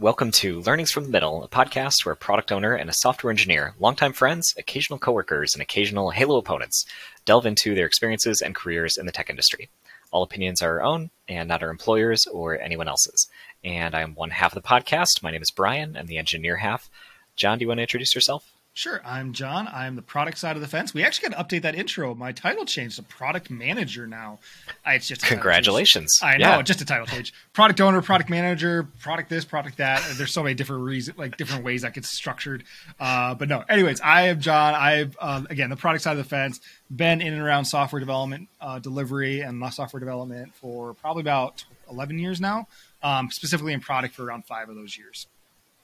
[0.00, 3.30] Welcome to Learnings from the Middle, a podcast where a product owner and a software
[3.30, 6.86] engineer, longtime friends, occasional coworkers, and occasional Halo opponents
[7.26, 9.68] delve into their experiences and careers in the tech industry.
[10.10, 13.28] All opinions are our own and not our employers or anyone else's.
[13.62, 15.22] And I'm one half of the podcast.
[15.22, 15.98] My name is Brian.
[15.98, 16.88] I'm the engineer half.
[17.36, 18.50] John, do you want to introduce yourself?
[18.72, 19.00] Sure.
[19.04, 19.68] I'm John.
[19.72, 20.94] I'm the product side of the fence.
[20.94, 22.14] We actually got to update that intro.
[22.14, 24.38] My title changed to product manager now.
[24.86, 26.20] It's just congratulations.
[26.22, 26.62] I know, yeah.
[26.62, 27.34] just a title change.
[27.52, 30.02] Product owner, product manager, product this, product that.
[30.14, 32.62] There's so many different reasons, like different ways that gets structured.
[33.00, 33.64] Uh, but no.
[33.68, 34.74] Anyways, I am John.
[34.74, 36.60] I've um, again the product side of the fence.
[36.94, 42.20] Been in and around software development, uh, delivery, and software development for probably about 11
[42.20, 42.68] years now.
[43.02, 45.26] Um, specifically in product for around five of those years.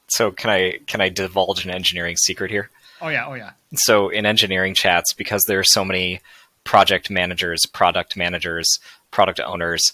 [0.08, 2.70] So can I can I divulge an engineering secret here?
[3.00, 3.52] Oh yeah, oh yeah.
[3.74, 6.20] So in engineering chats, because there are so many
[6.64, 8.78] project managers, product managers,
[9.10, 9.92] product owners,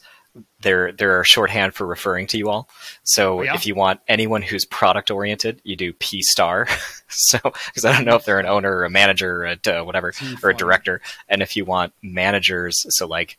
[0.61, 2.69] there there are shorthand for referring to you all.
[3.02, 3.55] So oh, yeah?
[3.55, 6.67] if you want anyone who's product oriented, you do P star.
[7.08, 9.84] so because I don't know if they're an owner or a manager or a, uh,
[9.84, 11.00] whatever or a director.
[11.28, 13.36] And if you want managers, so like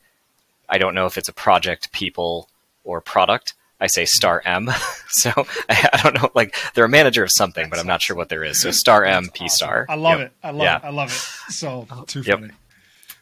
[0.70, 2.50] I don't know if it's a project, people,
[2.84, 3.54] or product.
[3.84, 4.70] I say star M.
[5.10, 5.30] so
[5.70, 8.30] I, I, don't know, like they're a manager of something, but I'm not sure what
[8.30, 8.62] there is.
[8.62, 9.86] So star M, P star.
[9.90, 10.28] I love yep.
[10.30, 10.34] it.
[10.42, 10.78] I love yeah.
[10.78, 10.84] it.
[10.86, 11.52] I love it.
[11.52, 12.40] So too yep.
[12.40, 12.54] funny.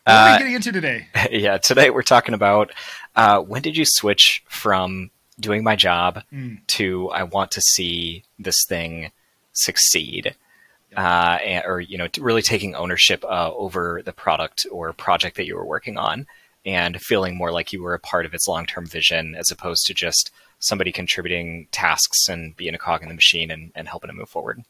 [0.03, 1.07] What are we uh, getting into today?
[1.31, 2.71] Yeah, today we're talking about
[3.15, 5.09] uh, when did you switch from
[5.39, 6.59] doing my job mm.
[6.67, 9.11] to I want to see this thing
[9.53, 10.35] succeed,
[10.95, 15.47] uh, and, or you know, really taking ownership uh, over the product or project that
[15.47, 16.27] you were working on,
[16.65, 19.93] and feeling more like you were a part of its long-term vision as opposed to
[19.95, 20.31] just
[20.61, 24.29] somebody contributing tasks and being a cog in the machine and, and helping to move
[24.29, 24.61] forward.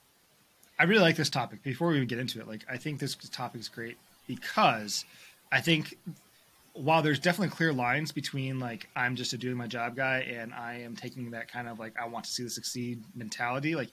[0.79, 1.61] I really like this topic.
[1.61, 5.05] Before we even get into it, like I think this topic is great because
[5.51, 5.95] I think
[6.73, 10.53] while there's definitely clear lines between like I'm just a doing my job guy and
[10.53, 13.89] I am taking that kind of like I want to see the succeed mentality, like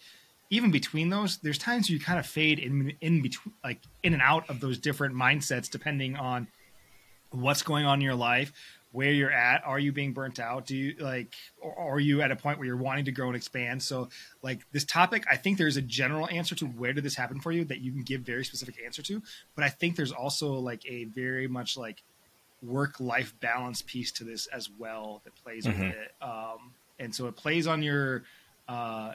[0.50, 4.22] even between those, there's times you kind of fade in in between, like in and
[4.22, 6.46] out of those different mindsets depending on
[7.30, 8.52] what's going on in your life,
[8.92, 9.62] where you're at.
[9.64, 10.66] Are you being burnt out?
[10.66, 13.36] Do you like or are you at a point where you're wanting to grow and
[13.36, 13.82] expand?
[13.82, 14.08] So
[14.42, 17.52] like this topic i think there's a general answer to where did this happen for
[17.52, 19.22] you that you can give very specific answer to.
[19.54, 22.02] But i think there's also like a very much like
[22.62, 25.80] work life balance piece to this as well that plays mm-hmm.
[25.80, 26.12] with it.
[26.20, 28.24] Um, and so it plays on your
[28.68, 29.14] uh,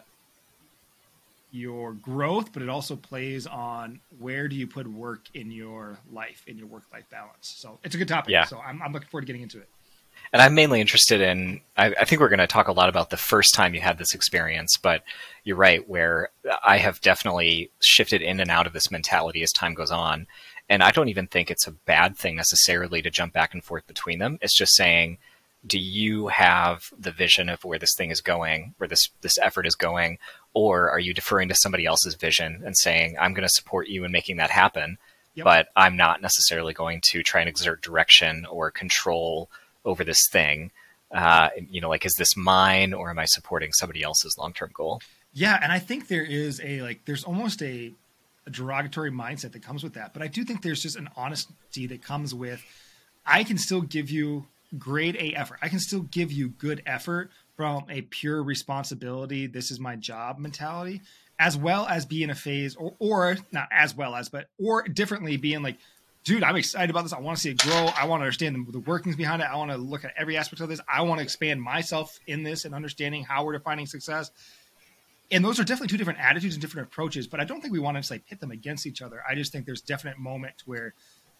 [1.53, 6.43] your growth, but it also plays on where do you put work in your life,
[6.47, 7.53] in your work life balance.
[7.55, 8.31] So it's a good topic.
[8.31, 8.45] Yeah.
[8.45, 9.69] So I'm, I'm looking forward to getting into it.
[10.31, 13.11] And I'm mainly interested in, I, I think we're going to talk a lot about
[13.11, 15.03] the first time you had this experience, but
[15.43, 16.29] you're right, where
[16.65, 20.25] I have definitely shifted in and out of this mentality as time goes on.
[20.69, 23.85] And I don't even think it's a bad thing necessarily to jump back and forth
[23.85, 24.39] between them.
[24.41, 25.19] It's just saying,
[25.65, 29.65] do you have the vision of where this thing is going, where this this effort
[29.65, 30.17] is going,
[30.53, 34.03] or are you deferring to somebody else's vision and saying, I'm going to support you
[34.03, 34.97] in making that happen,
[35.33, 35.45] yep.
[35.45, 39.49] but I'm not necessarily going to try and exert direction or control
[39.83, 40.71] over this thing?
[41.11, 44.71] Uh, you know, like, is this mine or am I supporting somebody else's long term
[44.73, 45.01] goal?
[45.33, 45.59] Yeah.
[45.61, 47.91] And I think there is a, like, there's almost a,
[48.45, 50.13] a derogatory mindset that comes with that.
[50.13, 52.63] But I do think there's just an honesty that comes with,
[53.25, 54.45] I can still give you
[54.77, 55.59] grade A effort.
[55.61, 60.39] I can still give you good effort from a pure responsibility, this is my job
[60.39, 61.01] mentality,
[61.39, 64.83] as well as be in a phase, or, or not as well as, but or
[64.83, 65.77] differently being like,
[66.23, 67.13] dude, I'm excited about this.
[67.13, 67.89] I want to see it grow.
[67.97, 69.47] I want to understand the, the workings behind it.
[69.51, 70.79] I want to look at every aspect of this.
[70.91, 74.31] I want to expand myself in this and understanding how we're defining success.
[75.31, 77.79] And those are definitely two different attitudes and different approaches, but I don't think we
[77.79, 79.21] want to like pit them against each other.
[79.27, 80.93] I just think there's definite moments where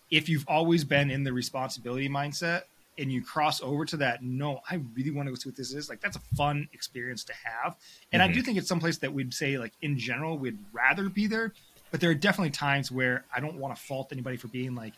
[0.09, 2.63] if you've always been in the responsibility mindset,
[2.97, 5.73] and you cross over to that, no, I really want to go see what this
[5.73, 5.89] is.
[5.89, 7.75] Like that's a fun experience to have.
[8.11, 8.31] And mm-hmm.
[8.31, 11.53] I do think it's someplace that we'd say like in general we'd rather be there.
[11.91, 14.93] But there are definitely times where I don't want to fault anybody for being like,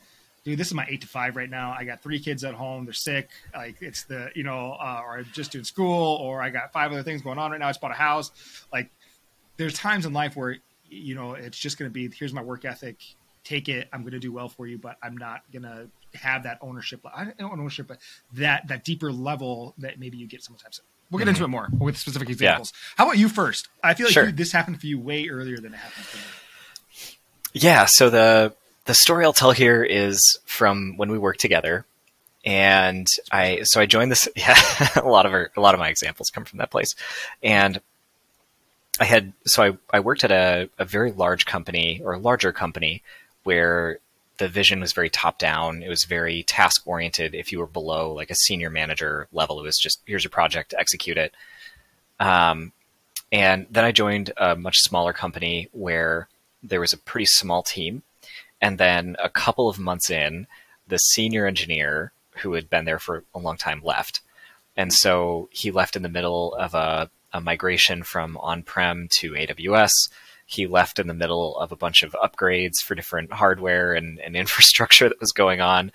[0.45, 1.75] dude, this is my eight to five right now.
[1.77, 2.85] I got three kids at home.
[2.85, 3.31] They're sick.
[3.53, 6.91] Like it's the, you know, uh, or I'm just doing school or I got five
[6.91, 7.67] other things going on right now.
[7.67, 8.31] I just bought a house.
[8.71, 8.89] Like
[9.57, 10.57] there's times in life where,
[10.89, 12.97] you know, it's just going to be, here's my work ethic.
[13.43, 13.89] Take it.
[13.91, 17.01] I'm going to do well for you, but I'm not going to have that ownership,
[17.05, 17.97] I don't ownership, but
[18.33, 20.81] that that deeper level that maybe you get sometimes.
[21.11, 21.29] We'll get mm-hmm.
[21.29, 22.73] into it more with specific examples.
[22.73, 22.93] Yeah.
[22.97, 23.67] How about you first?
[23.83, 24.25] I feel like sure.
[24.25, 27.17] you, this happened for you way earlier than it happened for me.
[27.53, 27.85] Yeah.
[27.85, 28.53] So the
[28.85, 31.85] the story I'll tell here is from when we worked together,
[32.43, 34.27] and I so I joined this.
[34.35, 34.55] Yeah,
[34.95, 36.95] a lot of our, a lot of my examples come from that place,
[37.43, 37.79] and
[38.99, 42.51] I had so I I worked at a, a very large company or a larger
[42.51, 43.03] company
[43.43, 43.99] where
[44.37, 45.81] the vision was very top down.
[45.81, 47.35] It was very task oriented.
[47.35, 50.73] If you were below like a senior manager level, it was just here's your project,
[50.77, 51.33] execute it.
[52.19, 52.73] Um,
[53.31, 56.27] and then I joined a much smaller company where
[56.63, 58.03] there was a pretty small team.
[58.61, 60.47] And then a couple of months in,
[60.87, 64.21] the senior engineer who had been there for a long time left.
[64.77, 69.31] And so he left in the middle of a, a migration from on prem to
[69.31, 69.91] AWS.
[70.45, 74.35] He left in the middle of a bunch of upgrades for different hardware and, and
[74.35, 75.91] infrastructure that was going on.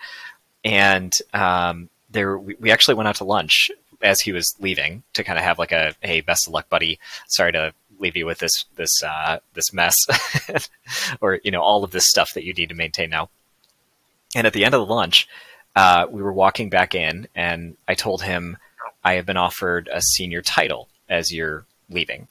[0.64, 3.70] And um, there, we, we actually went out to lunch
[4.02, 6.98] as he was leaving to kind of have like a hey best of luck buddy.
[7.28, 9.96] Sorry to leave you with this this uh, this mess
[11.20, 13.28] or you know all of this stuff that you need to maintain now.
[14.34, 15.28] And at the end of the lunch
[15.76, 18.56] uh, we were walking back in and i told him
[19.04, 22.28] i have been offered a senior title as you're leaving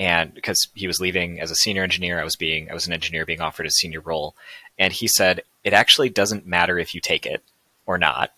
[0.00, 2.92] and because he was leaving as a senior engineer i was being i was an
[2.92, 4.34] engineer being offered a senior role.
[4.78, 7.42] And he said it actually doesn't matter if you take it
[7.86, 8.32] or not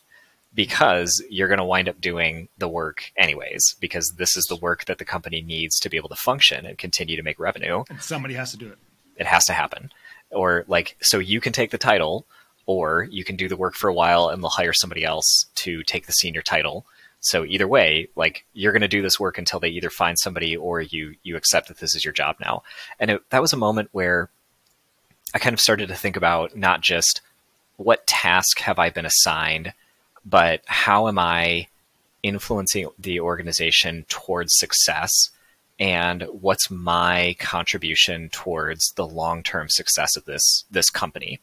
[0.55, 4.85] because you're going to wind up doing the work anyways because this is the work
[4.87, 7.85] that the company needs to be able to function and continue to make revenue.
[7.89, 8.79] And somebody has to do it.
[9.17, 9.93] It has to happen.
[10.31, 12.27] Or like so you can take the title
[12.67, 15.83] or you can do the work for a while and they'll hire somebody else to
[15.85, 16.85] take the senior title
[17.23, 20.55] so either way like you're going to do this work until they either find somebody
[20.57, 22.63] or you you accept that this is your job now
[23.01, 24.29] and it, that was a moment where
[25.35, 27.23] i kind of started to think about not just
[27.77, 29.73] what task have i been assigned
[30.25, 31.69] but how am I
[32.23, 35.31] influencing the organization towards success?
[35.79, 41.41] And what's my contribution towards the long-term success of this this company?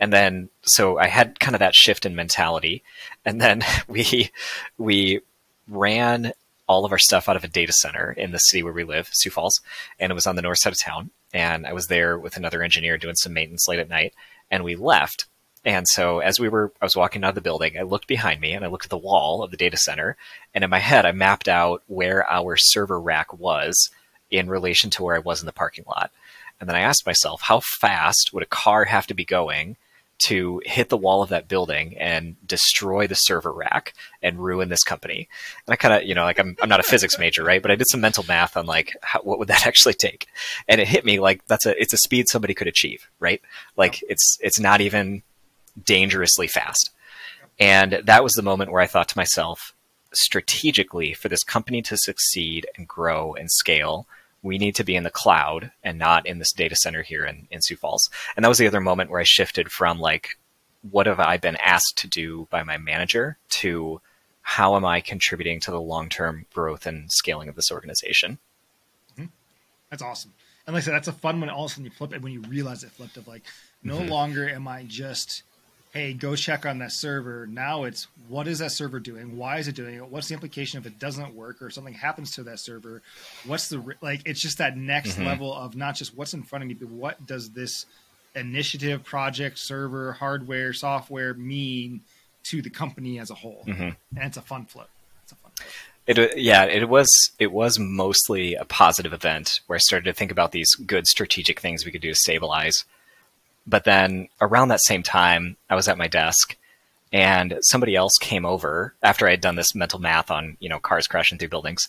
[0.00, 2.82] And then, so I had kind of that shift in mentality,
[3.24, 4.30] and then we
[4.76, 5.20] we
[5.68, 6.32] ran
[6.66, 9.08] all of our stuff out of a data center in the city where we live,
[9.12, 9.60] Sioux Falls,
[9.98, 11.10] and it was on the north side of town.
[11.32, 14.14] And I was there with another engineer doing some maintenance late at night,
[14.50, 15.26] and we left
[15.64, 18.40] and so as we were, I was walking out of the building, I looked behind
[18.40, 20.16] me and I looked at the wall of the data center.
[20.54, 23.90] And in my head, I mapped out where our server rack was
[24.30, 26.10] in relation to where I was in the parking lot.
[26.60, 29.76] And then I asked myself, how fast would a car have to be going
[30.18, 34.82] to hit the wall of that building and destroy the server rack and ruin this
[34.82, 35.28] company.
[35.66, 37.62] And I kind of, you know, like I'm, I'm not a physics major, right?
[37.62, 40.26] But I did some mental math on like, how, what would that actually take?
[40.66, 43.40] And it hit me like that's a, it's a speed somebody could achieve, right?
[43.76, 45.22] Like it's, it's not even
[45.84, 46.90] dangerously fast.
[47.60, 49.72] And that was the moment where I thought to myself,
[50.12, 54.06] strategically, for this company to succeed and grow and scale,
[54.42, 57.48] we need to be in the cloud and not in this data center here in,
[57.50, 58.08] in Sioux Falls.
[58.36, 60.38] And that was the other moment where I shifted from like,
[60.88, 64.00] what have I been asked to do by my manager to
[64.42, 68.38] how am I contributing to the long term growth and scaling of this organization?
[69.14, 69.26] Mm-hmm.
[69.90, 70.32] That's awesome.
[70.66, 72.22] And like I said, that's a fun when all of a sudden you flip it
[72.22, 73.42] when you realize it flipped of like,
[73.82, 74.08] no mm-hmm.
[74.08, 75.42] longer am I just
[75.92, 77.46] hey, go check on that server.
[77.46, 79.36] Now it's what is that server doing?
[79.36, 80.08] Why is it doing it?
[80.08, 83.02] What's the implication if it doesn't work or something happens to that server?
[83.46, 84.22] What's the like?
[84.24, 85.26] It's just that next mm-hmm.
[85.26, 87.86] level of not just what's in front of me, but what does this
[88.34, 92.02] initiative, project, server, hardware, software mean
[92.44, 93.64] to the company as a whole?
[93.66, 93.82] Mm-hmm.
[93.82, 94.88] And it's a fun flip.
[95.22, 95.68] It's a fun flip.
[96.06, 97.08] It, yeah, it was
[97.38, 101.60] it was mostly a positive event where I started to think about these good strategic
[101.60, 102.84] things we could do to stabilize
[103.68, 106.56] but then around that same time, I was at my desk
[107.12, 110.78] and somebody else came over after I had done this mental math on, you know,
[110.78, 111.86] cars crashing through buildings.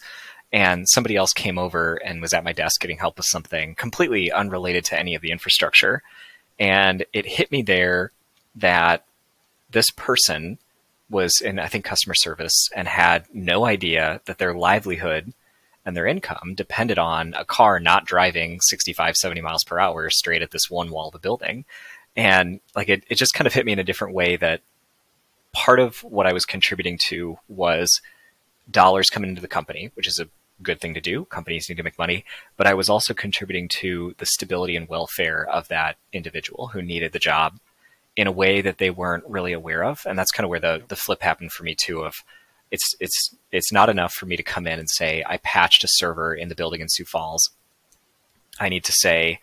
[0.51, 4.31] And somebody else came over and was at my desk getting help with something completely
[4.31, 6.01] unrelated to any of the infrastructure.
[6.59, 8.11] And it hit me there
[8.55, 9.05] that
[9.69, 10.57] this person
[11.09, 15.33] was in, I think, customer service and had no idea that their livelihood
[15.85, 20.41] and their income depended on a car not driving 65, 70 miles per hour straight
[20.41, 21.65] at this one wall of the building.
[22.15, 24.61] And like it, it just kind of hit me in a different way that
[25.53, 28.01] part of what I was contributing to was
[28.69, 30.27] dollars coming into the company, which is a
[30.61, 31.25] good thing to do.
[31.25, 32.25] Companies need to make money.
[32.57, 37.13] But I was also contributing to the stability and welfare of that individual who needed
[37.13, 37.59] the job
[38.15, 40.05] in a way that they weren't really aware of.
[40.05, 42.23] And that's kind of where the, the flip happened for me too of
[42.71, 45.87] it's it's it's not enough for me to come in and say I patched a
[45.87, 47.49] server in the building in Sioux Falls.
[48.59, 49.39] I need to say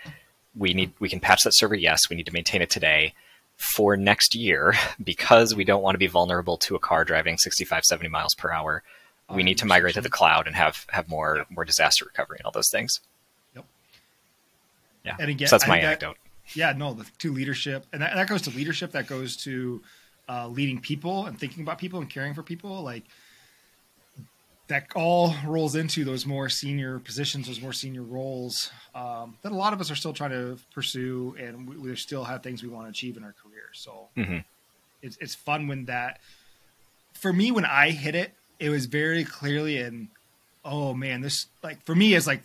[0.54, 1.74] we need we can patch that server.
[1.74, 3.14] Yes, we need to maintain it today
[3.56, 7.84] for next year because we don't want to be vulnerable to a car driving 65
[7.84, 8.82] 70 miles per hour.
[9.28, 11.50] We need to migrate to the cloud and have have more yep.
[11.50, 13.00] more disaster recovery and all those things.
[13.56, 13.64] Yep.
[15.04, 15.16] Yeah.
[15.18, 16.16] And again, so that's my anecdote.
[16.22, 18.92] That, yeah, no, the, to leadership, and that, that goes to leadership.
[18.92, 19.82] That goes to
[20.28, 23.02] uh, leading people and thinking about people and caring for people, like
[24.68, 29.54] that all rolls into those more senior positions, those more senior roles um, that a
[29.54, 32.68] lot of us are still trying to pursue, and we, we still have things we
[32.68, 33.68] want to achieve in our career.
[33.72, 34.38] So mm-hmm.
[35.02, 36.20] it's it's fun when that.
[37.14, 40.08] For me, when I hit it, it was very clearly in,
[40.64, 42.42] oh man, this like for me is like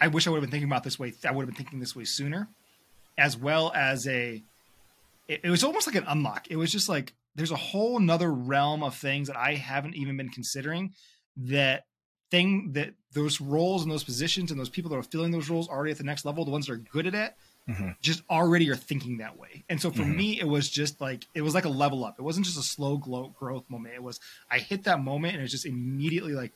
[0.00, 1.12] I wish I would have been thinking about this way.
[1.26, 2.48] I would have been thinking this way sooner,
[3.16, 4.42] as well as a.
[5.26, 6.46] It, it was almost like an unlock.
[6.50, 10.16] It was just like there's a whole nother realm of things that I haven't even
[10.16, 10.94] been considering.
[11.38, 11.86] That
[12.30, 15.68] thing that those roles and those positions and those people that are filling those roles
[15.68, 17.34] already at the next level, the ones that are good at it,
[17.68, 17.90] mm-hmm.
[18.00, 19.64] just already are thinking that way.
[19.68, 20.16] And so for mm-hmm.
[20.16, 22.16] me, it was just like it was like a level up.
[22.18, 23.94] It wasn't just a slow growth moment.
[23.94, 26.52] It was I hit that moment and it's just immediately like,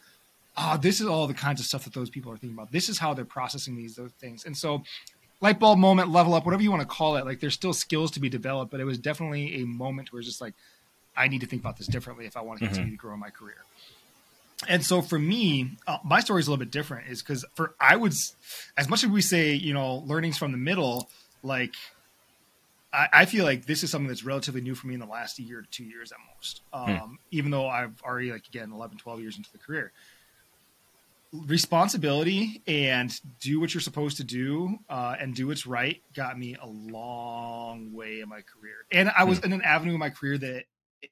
[0.56, 2.72] oh, this is all the kinds of stuff that those people are thinking about.
[2.72, 4.44] This is how they're processing these those things.
[4.44, 4.82] And so
[5.40, 7.24] light bulb moment, level up, whatever you want to call it.
[7.24, 10.28] Like there's still skills to be developed, but it was definitely a moment where it's
[10.28, 10.54] just like,
[11.16, 12.74] I need to think about this differently if I want to mm-hmm.
[12.74, 12.96] continue mm-hmm.
[12.96, 13.56] to grow in my career
[14.68, 17.08] and so for me, uh, my story is a little bit different.
[17.08, 18.12] Is because for I would,
[18.76, 21.08] as much as we say, you know, learnings from the middle,
[21.42, 21.74] like
[22.92, 25.38] I, I, feel like this is something that's relatively new for me in the last
[25.38, 26.62] year to two years at most.
[26.72, 26.90] Hmm.
[26.90, 27.14] Um, hmm.
[27.30, 29.92] Even though I've already like again 11, 12 years into the career,
[31.32, 36.56] responsibility and do what you're supposed to do uh, and do what's right got me
[36.60, 38.76] a long way in my career.
[38.90, 39.46] And I was hmm.
[39.46, 40.64] in an avenue in my career that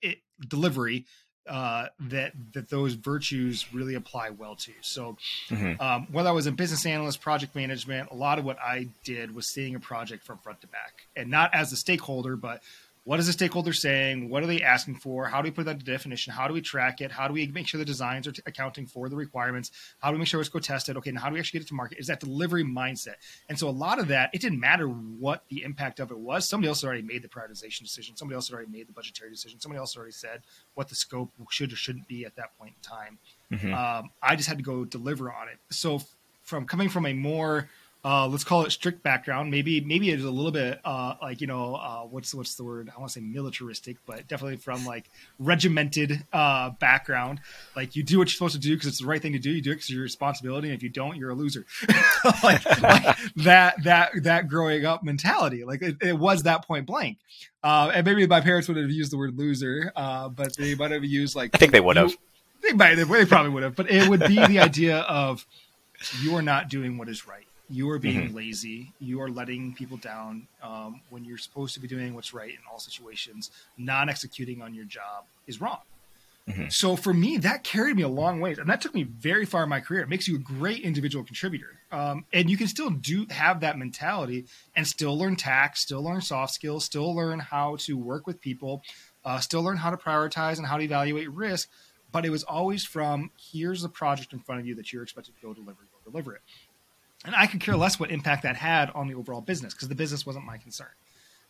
[0.02, 1.06] it, delivery
[1.48, 4.72] uh, that that those virtues really apply well to.
[4.82, 5.16] So,
[5.48, 5.80] mm-hmm.
[5.80, 9.34] um, whether I was a business analyst, project management, a lot of what I did
[9.34, 12.62] was seeing a project from front to back, and not as a stakeholder, but
[13.10, 14.28] what is the stakeholder saying?
[14.28, 15.26] What are they asking for?
[15.26, 16.32] How do we put that into definition?
[16.32, 17.10] How do we track it?
[17.10, 19.72] How do we make sure the designs are t- accounting for the requirements?
[19.98, 20.96] How do we make sure it's go tested?
[20.96, 21.98] Okay, now how do we actually get it to market?
[21.98, 23.14] Is that delivery mindset?
[23.48, 26.48] And so a lot of that, it didn't matter what the impact of it was.
[26.48, 28.16] Somebody else had already made the prioritization decision.
[28.16, 29.58] Somebody else had already made the budgetary decision.
[29.58, 30.42] Somebody else already said
[30.74, 33.18] what the scope should or shouldn't be at that point in time.
[33.52, 33.74] Mm-hmm.
[33.74, 35.58] Um, I just had to go deliver on it.
[35.72, 36.00] So
[36.42, 37.68] from coming from a more
[38.02, 39.50] uh, let's call it strict background.
[39.50, 42.90] Maybe maybe it's a little bit uh, like you know uh, what's what's the word?
[42.94, 47.40] I want to say militaristic, but definitely from like regimented uh, background.
[47.76, 49.50] Like you do what you're supposed to do because it's the right thing to do.
[49.50, 50.68] You do it because it's your responsibility.
[50.68, 51.66] And if you don't, you're a loser.
[52.42, 55.64] like, like, that that that growing up mentality.
[55.64, 57.18] Like it, it was that point blank.
[57.62, 60.90] Uh, and maybe my parents would have used the word loser, uh, but they might
[60.90, 62.16] have used like I think they would have.
[62.62, 62.94] They might.
[62.94, 63.76] They probably would have.
[63.76, 65.46] But it would be the idea of
[66.22, 68.36] you are not doing what is right you are being mm-hmm.
[68.36, 68.92] lazy.
[68.98, 72.58] You are letting people down um, when you're supposed to be doing what's right in
[72.70, 73.50] all situations.
[73.78, 75.78] Non executing on your job is wrong.
[76.48, 76.68] Mm-hmm.
[76.68, 79.62] So for me, that carried me a long ways, and that took me very far
[79.62, 80.02] in my career.
[80.02, 83.78] It makes you a great individual contributor, um, and you can still do have that
[83.78, 88.40] mentality and still learn tax, still learn soft skills, still learn how to work with
[88.40, 88.82] people,
[89.24, 91.68] uh, still learn how to prioritize and how to evaluate risk.
[92.10, 95.34] But it was always from here's the project in front of you that you're expected
[95.36, 96.40] to go deliver, go deliver it.
[97.24, 99.94] And I could care less what impact that had on the overall business because the
[99.94, 100.88] business wasn't my concern.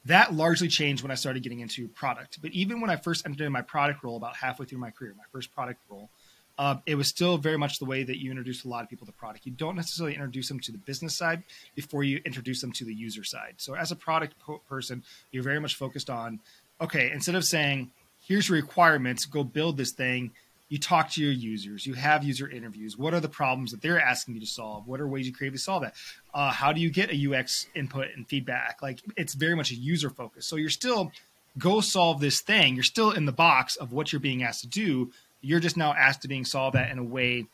[0.06, 2.38] That largely changed when I started getting into product.
[2.42, 5.24] But even when I first entered my product role about halfway through my career, my
[5.30, 6.10] first product role,
[6.58, 9.06] uh, it was still very much the way that you introduce a lot of people
[9.06, 9.46] to product.
[9.46, 11.42] You don't necessarily introduce them to the business side
[11.74, 13.54] before you introduce them to the user side.
[13.58, 16.40] So as a product po- person, you're very much focused on,
[16.80, 20.32] okay, instead of saying, here's your requirements, go build this thing,
[20.70, 22.96] you talk to your users, you have user interviews.
[22.96, 24.86] What are the problems that they're asking you to solve?
[24.86, 25.94] What are ways you creatively solve that?
[26.32, 28.80] Uh, how do you get a UX input and feedback?
[28.80, 30.46] Like it's very much a user focus.
[30.46, 31.12] So you're still
[31.58, 32.76] go solve this thing.
[32.76, 35.10] You're still in the box of what you're being asked to do.
[35.40, 37.46] You're just now asked to being solve that in a way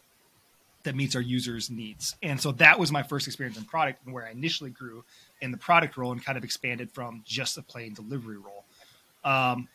[0.82, 2.16] that meets our users' needs.
[2.22, 5.04] And so that was my first experience in product and where I initially grew
[5.40, 8.64] in the product role and kind of expanded from just a plain delivery role.
[9.24, 9.68] Um,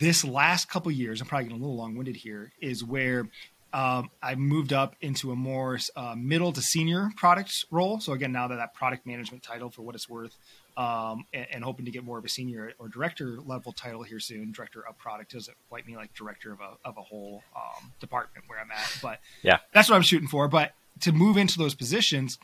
[0.00, 3.28] this last couple years, I'm probably getting a little long winded here, is where
[3.72, 8.00] um, I moved up into a more uh, middle to senior product role.
[8.00, 10.36] So again, now that that product management title, for what it's worth,
[10.76, 14.20] um, and, and, hoping to get more of a senior or director level title here
[14.20, 14.52] soon.
[14.52, 18.46] Director of product doesn't quite mean like director of a of a whole um, department
[18.48, 20.48] where I'm at, but yeah, that's what I'm shooting for.
[20.48, 22.38] But to move into those positions,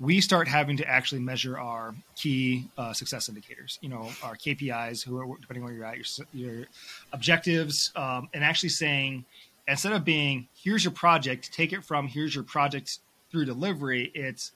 [0.00, 3.78] we start having to actually measure our key uh, success indicators.
[3.80, 6.66] You know, our KPIs, who are depending on where you're at, your, your
[7.12, 9.24] objectives, um, and actually saying
[9.68, 12.98] instead of being here's your project, take it from here's your project
[13.30, 14.10] through delivery.
[14.14, 14.52] It's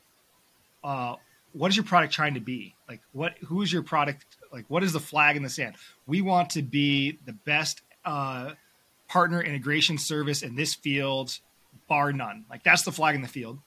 [0.83, 1.17] uh,
[1.53, 2.75] what is your product trying to be?
[2.89, 3.35] Like what?
[3.47, 4.25] Who is your product?
[4.53, 5.77] Like what is the flag in the sand?
[6.07, 8.53] We want to be the best uh,
[9.09, 11.39] partner integration service in this field,
[11.89, 12.45] bar none.
[12.51, 13.59] Like that's the flag in the field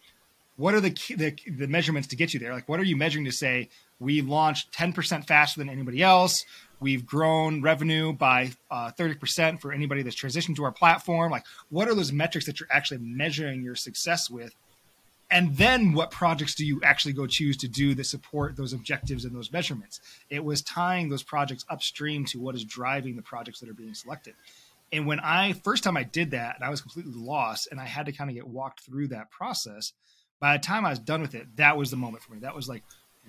[0.62, 2.54] what are the, key, the the measurements to get you there?
[2.54, 6.46] Like, what are you measuring to say we launched 10% faster than anybody else?
[6.80, 11.32] We've grown revenue by uh, 30% for anybody that's transitioned to our platform.
[11.32, 14.56] Like, what are those metrics that you're actually measuring your success with?
[15.32, 19.26] And then what projects do you actually go choose to do that support those objectives
[19.26, 20.00] and those measurements?
[20.30, 23.96] It was tying those projects upstream to what is driving the projects that are being
[23.96, 24.36] selected.
[24.94, 27.86] And when I first time I did that, and I was completely lost, and I
[27.86, 29.94] had to kind of get walked through that process
[30.42, 32.40] By the time I was done with it, that was the moment for me.
[32.40, 32.84] That was like,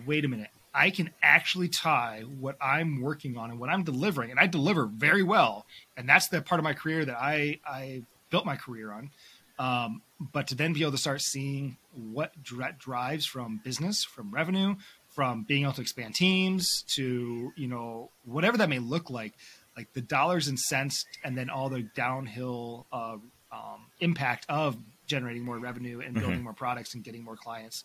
[0.06, 4.30] wait a minute, I can actually tie what I'm working on and what I'm delivering,
[4.30, 5.66] and I deliver very well.
[5.96, 9.10] And that's the part of my career that I I built my career on.
[9.58, 10.02] Um,
[10.32, 14.76] but to then be able to start seeing what dri- drives from business, from revenue,
[15.08, 19.34] from being able to expand teams to you know whatever that may look like,
[19.76, 23.18] like the dollars and cents, and then all the downhill uh,
[23.52, 24.78] um, impact of
[25.12, 26.44] generating more revenue and building mm-hmm.
[26.44, 27.84] more products and getting more clients.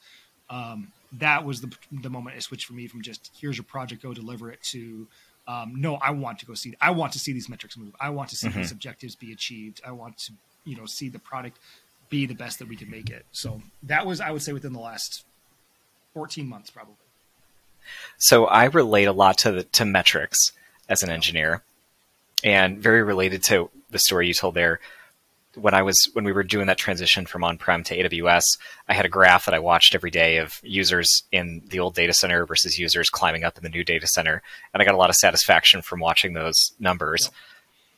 [0.50, 4.02] Um, that was the the moment it switched for me from just here's your project,
[4.02, 5.08] go deliver it to
[5.46, 6.74] um, no, I want to go see.
[6.82, 7.96] I want to see these metrics move.
[8.00, 8.60] I want to see mm-hmm.
[8.60, 9.82] these objectives be achieved.
[9.86, 11.60] I want to you know see the product
[12.10, 13.26] be the best that we can make it.
[13.32, 15.26] So that was I would say within the last
[16.14, 16.96] 14 months probably.
[18.18, 20.54] So I relate a lot to the to metrics
[20.88, 21.62] as an engineer
[22.44, 24.80] and very related to the story you told there
[25.60, 28.44] when I was when we were doing that transition from on-prem to AWS,
[28.88, 32.14] I had a graph that I watched every day of users in the old data
[32.14, 34.42] center versus users climbing up in the new data center,
[34.74, 37.32] and I got a lot of satisfaction from watching those numbers.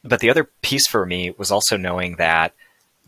[0.04, 2.54] But the other piece for me was also knowing that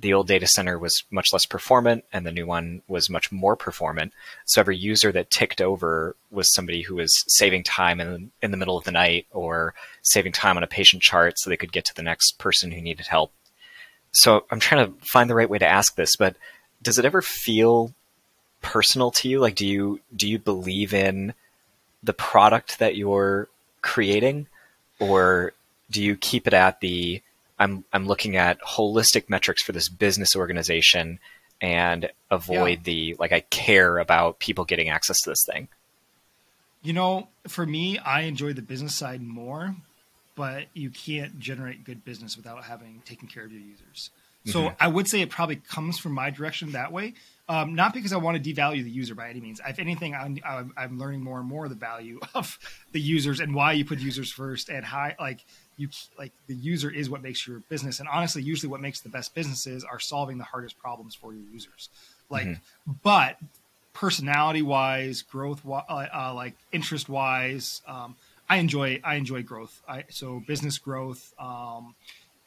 [0.02, 3.56] the old data center was much less performant and the new one was much more
[3.56, 4.14] performant.
[4.46, 8.58] So every user that ticked over was somebody who was saving time in, in the
[8.58, 11.86] middle of the night or saving time on a patient chart so they could get
[11.86, 13.32] to the next person who needed help.
[14.12, 16.36] So I'm trying to find the right way to ask this, but
[16.82, 17.94] does it ever feel
[18.62, 19.40] personal to you?
[19.40, 21.34] Like, do you, do you believe in
[22.04, 23.48] the product that you're
[23.82, 24.48] creating
[25.00, 25.54] or
[25.90, 27.22] do you keep it at the
[27.60, 31.20] I'm I'm looking at holistic metrics for this business organization
[31.62, 32.84] and avoid yeah.
[32.84, 35.68] the like I care about people getting access to this thing.
[36.82, 39.76] You know, for me, I enjoy the business side more,
[40.36, 44.12] but you can't generate good business without having taken care of your users.
[44.46, 44.76] So mm-hmm.
[44.80, 47.14] I would say it probably comes from my direction that way.
[47.48, 49.60] Um, not because I want to devalue the user by any means.
[49.68, 50.40] If anything, I'm,
[50.78, 52.58] I'm, learning more and more the value of
[52.92, 55.44] the users and why you put users first and how like
[55.78, 58.00] you like the user is what makes your business.
[58.00, 61.44] And honestly, usually what makes the best businesses are solving the hardest problems for your
[61.52, 61.90] users.
[62.30, 62.92] Like, mm-hmm.
[63.04, 63.38] but
[63.94, 68.16] personality wise, growth, uh, uh, like interest wise, um,
[68.52, 69.82] I enjoy I enjoy growth.
[69.88, 71.96] I, so business growth, um,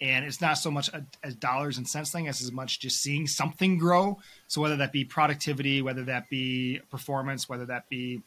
[0.03, 3.01] and it's not so much a, a, dollars and cents thing as as much just
[3.01, 4.19] seeing something grow.
[4.47, 8.21] So whether that be productivity, whether that be performance, whether that be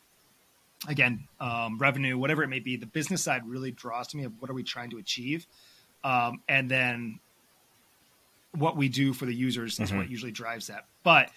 [0.88, 4.34] again, um, revenue, whatever it may be, the business side really draws to me of
[4.42, 5.46] what are we trying to achieve,
[6.04, 7.20] um, and then
[8.54, 10.00] what we do for the users is mm-hmm.
[10.00, 10.86] what usually drives that.
[11.04, 11.30] But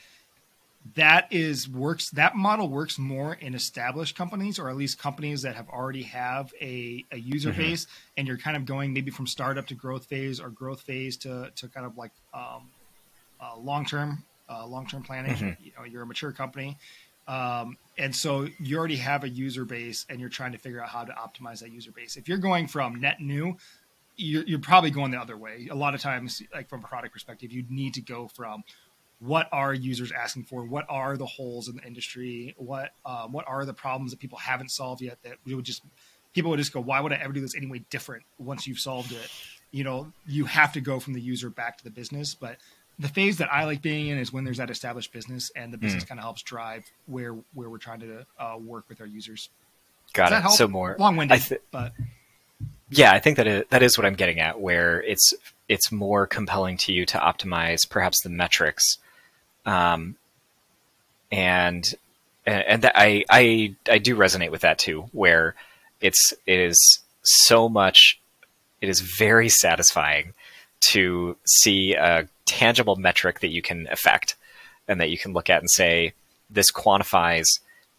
[0.96, 5.54] that is works that model works more in established companies or at least companies that
[5.54, 7.60] have already have a, a user mm-hmm.
[7.60, 11.18] base and you're kind of going maybe from startup to growth phase or growth phase
[11.18, 12.68] to, to kind of like um,
[13.40, 15.62] uh, long term uh, long term planning mm-hmm.
[15.62, 16.78] you know you're a mature company
[17.30, 20.88] um, and so you already have a user base and you're trying to figure out
[20.88, 22.16] how to optimize that user base.
[22.16, 23.56] If you're going from net new,
[24.16, 25.68] you're, you're probably going the other way.
[25.70, 28.64] A lot of times, like from a product perspective, you need to go from
[29.20, 30.64] what are users asking for?
[30.64, 32.54] What are the holes in the industry?
[32.56, 35.82] What um, what are the problems that people haven't solved yet that we would just
[36.34, 39.12] people would just go, why would I ever do this anyway different once you've solved
[39.12, 39.30] it?
[39.70, 42.56] You know, you have to go from the user back to the business, but
[42.98, 45.78] the phase that I like being in is when there's that established business and the
[45.78, 46.08] business mm.
[46.08, 49.48] kind of helps drive where where we're trying to uh, work with our users.
[50.12, 50.56] Got Does it.
[50.56, 51.92] So more long-winded, th- but
[52.90, 54.60] yeah, I think that is, that is what I'm getting at.
[54.60, 55.32] Where it's
[55.68, 58.98] it's more compelling to you to optimize perhaps the metrics,
[59.66, 60.16] um,
[61.30, 61.94] and
[62.46, 65.08] and that I I I do resonate with that too.
[65.12, 65.54] Where
[66.00, 68.20] it's it is so much,
[68.80, 70.34] it is very satisfying
[70.80, 74.36] to see a tangible metric that you can affect
[74.88, 76.14] and that you can look at and say,
[76.48, 77.46] this quantifies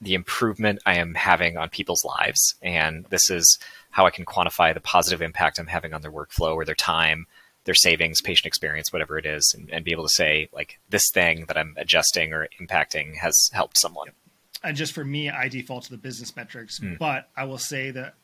[0.02, 2.56] the improvement I am having on people's lives.
[2.62, 3.60] And this is
[3.92, 7.28] how I can quantify the positive impact I'm having on their workflow or their time,
[7.72, 11.10] their savings, patient experience, whatever it is, and, and be able to say, like, this
[11.10, 14.10] thing that I'm adjusting or impacting has helped someone.
[14.62, 16.98] And just for me, I default to the business metrics, mm.
[17.00, 18.16] but I will say that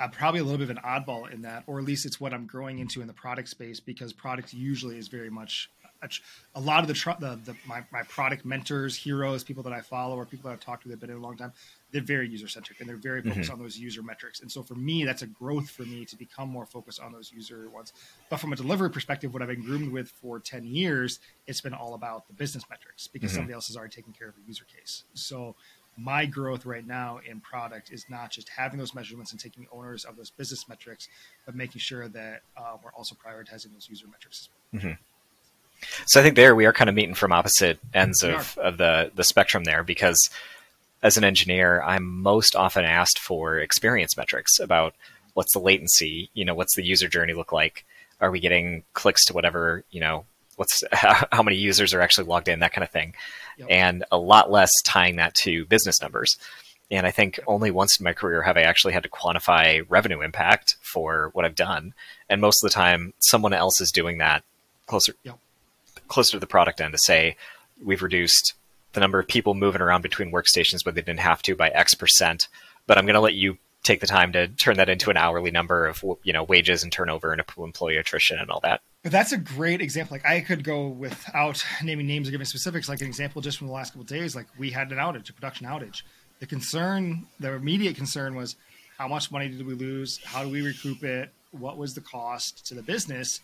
[0.00, 2.34] I'm probably a little bit of an oddball in that, or at least it's what
[2.34, 5.70] I'm growing into in the product space because product usually is very much
[6.02, 6.08] a,
[6.56, 9.80] a lot of the, tr- the, the my, my, product mentors, heroes, people that I
[9.80, 11.52] follow, or people that I've talked to that've been in a long time.
[11.90, 13.52] They're very user centric and they're very focused mm-hmm.
[13.52, 14.40] on those user metrics.
[14.40, 17.32] And so for me, that's a growth for me to become more focused on those
[17.32, 17.92] user ones.
[18.28, 21.74] But from a delivery perspective, what I've been groomed with for 10 years, it's been
[21.74, 23.36] all about the business metrics because mm-hmm.
[23.36, 25.04] somebody else has already taken care of a user case.
[25.14, 25.54] So
[25.98, 30.04] my growth right now in product is not just having those measurements and taking owners
[30.04, 31.08] of those business metrics,
[31.44, 34.48] but making sure that uh, we're also prioritizing those user metrics.
[34.74, 34.92] Mm-hmm.
[36.06, 39.10] So I think there we are kind of meeting from opposite ends of, of the,
[39.14, 40.30] the spectrum there because
[41.02, 44.94] as an engineer, I'm most often asked for experience metrics about
[45.34, 47.84] what's the latency, you know, what's the user journey look like?
[48.20, 50.24] Are we getting clicks to whatever, you know,
[50.56, 53.14] what's how, many users are actually logged in, that kind of thing.
[53.58, 53.68] Yep.
[53.70, 56.36] And a lot less tying that to business numbers.
[56.90, 60.22] And I think only once in my career have I actually had to quantify revenue
[60.22, 61.94] impact for what I've done.
[62.28, 64.42] And most of the time, someone else is doing that
[64.86, 65.38] closer, yep.
[66.08, 67.36] closer to the product end to say,
[67.84, 68.54] we've reduced
[68.98, 71.94] the number of people moving around between workstations where they didn't have to by X
[71.94, 72.48] percent.
[72.86, 75.50] But I'm going to let you take the time to turn that into an hourly
[75.50, 78.80] number of you know wages and turnover and employee attrition and all that.
[79.02, 80.16] But that's a great example.
[80.16, 82.88] Like I could go without naming names or giving specifics.
[82.88, 85.32] Like an example, just from the last couple days, like we had an outage, a
[85.32, 86.02] production outage,
[86.40, 88.56] the concern, the immediate concern was
[88.98, 90.18] how much money did we lose?
[90.24, 91.32] How do we recoup it?
[91.52, 93.40] What was the cost to the business?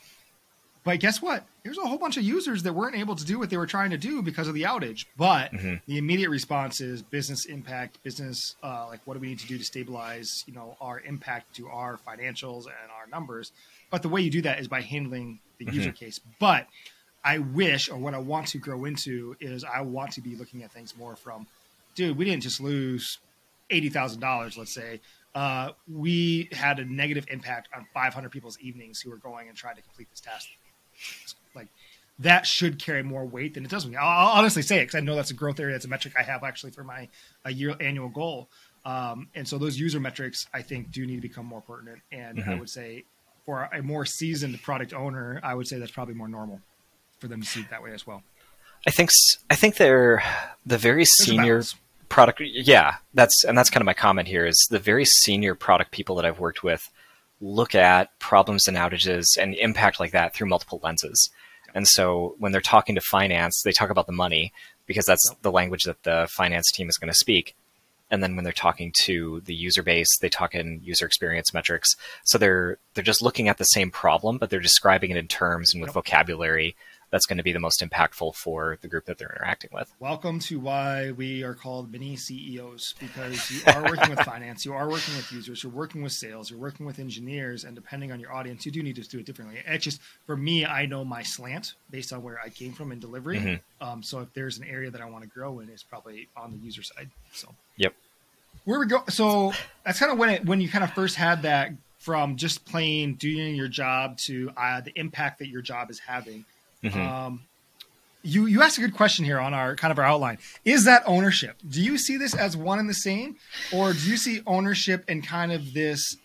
[0.84, 1.44] But guess what?
[1.62, 3.90] There's a whole bunch of users that weren't able to do what they were trying
[3.90, 5.06] to do because of the outage.
[5.16, 5.76] But mm-hmm.
[5.86, 9.56] the immediate response is business impact, business uh, like what do we need to do
[9.56, 13.50] to stabilize, you know, our impact to our financials and our numbers.
[13.90, 15.74] But the way you do that is by handling the mm-hmm.
[15.74, 16.20] user case.
[16.38, 16.66] But
[17.24, 20.62] I wish, or what I want to grow into, is I want to be looking
[20.62, 21.46] at things more from
[21.94, 23.18] dude, we didn't just lose
[23.70, 24.58] eighty thousand dollars.
[24.58, 25.00] Let's say
[25.34, 29.56] uh, we had a negative impact on five hundred people's evenings who were going and
[29.56, 30.48] trying to complete this task.
[31.54, 31.68] Like
[32.18, 33.86] that should carry more weight than it does.
[33.86, 35.74] I'll, I'll honestly say it because I know that's a growth area.
[35.74, 37.08] That's a metric I have actually for my
[37.44, 38.48] a year annual goal.
[38.84, 42.00] Um, and so those user metrics, I think, do need to become more pertinent.
[42.12, 42.50] And mm-hmm.
[42.50, 43.04] I would say
[43.46, 46.60] for a more seasoned product owner, I would say that's probably more normal
[47.18, 48.22] for them to see it that way as well.
[48.86, 49.10] I think
[49.48, 50.22] I think they're
[50.66, 51.62] the very senior
[52.10, 55.90] product yeah that's and that's kind of my comment here is the very senior product
[55.90, 56.88] people that i've worked with
[57.40, 61.30] look at problems and outages and impact like that through multiple lenses.
[61.74, 64.52] And so when they're talking to finance they talk about the money
[64.86, 67.54] because that's the language that the finance team is going to speak.
[68.10, 71.96] And then when they're talking to the user base they talk in user experience metrics.
[72.24, 75.74] So they're they're just looking at the same problem but they're describing it in terms
[75.74, 76.76] and with vocabulary
[77.10, 79.92] that's going to be the most impactful for the group that they're interacting with.
[80.00, 84.72] Welcome to why we are called mini CEOs because you are working with finance, you
[84.72, 88.20] are working with users, you're working with sales, you're working with engineers, and depending on
[88.20, 89.60] your audience, you do need to do it differently.
[89.66, 93.00] It's just for me, I know my slant based on where I came from in
[93.00, 93.38] delivery.
[93.38, 93.88] Mm-hmm.
[93.88, 96.52] Um, so if there's an area that I want to grow in, it's probably on
[96.52, 97.10] the user side.
[97.32, 97.94] So yep.
[98.64, 99.02] Where we go?
[99.08, 99.52] So
[99.84, 103.14] that's kind of when it when you kind of first had that from just plain
[103.14, 106.44] doing your job to uh, the impact that your job is having
[106.84, 107.00] Mm-hmm.
[107.00, 107.40] Um,
[108.22, 110.38] you you asked a good question here on our kind of our outline.
[110.64, 111.56] Is that ownership?
[111.68, 113.36] Do you see this as one and the same,
[113.72, 116.16] or do you see ownership and kind of this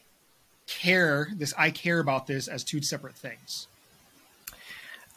[0.67, 3.67] care, this I care about this as two separate things?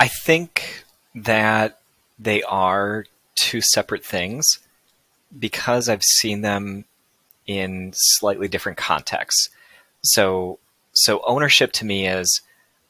[0.00, 1.78] I think that
[2.18, 4.58] they are two separate things
[5.38, 6.84] because I've seen them
[7.46, 9.50] in slightly different contexts.
[10.02, 10.58] So
[10.92, 12.40] so ownership to me is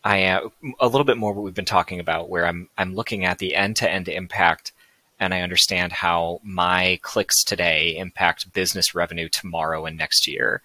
[0.05, 3.25] I am a little bit more what we've been talking about, where I'm I'm looking
[3.25, 4.73] at the end to end impact,
[5.21, 10.61] and I understand how my clicks today impact business revenue tomorrow and next year.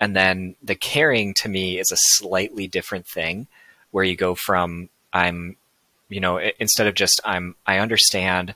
[0.00, 3.46] And then the caring to me is a slightly different thing,
[3.90, 5.56] where you go from I'm,
[6.08, 8.54] you know, instead of just I'm I understand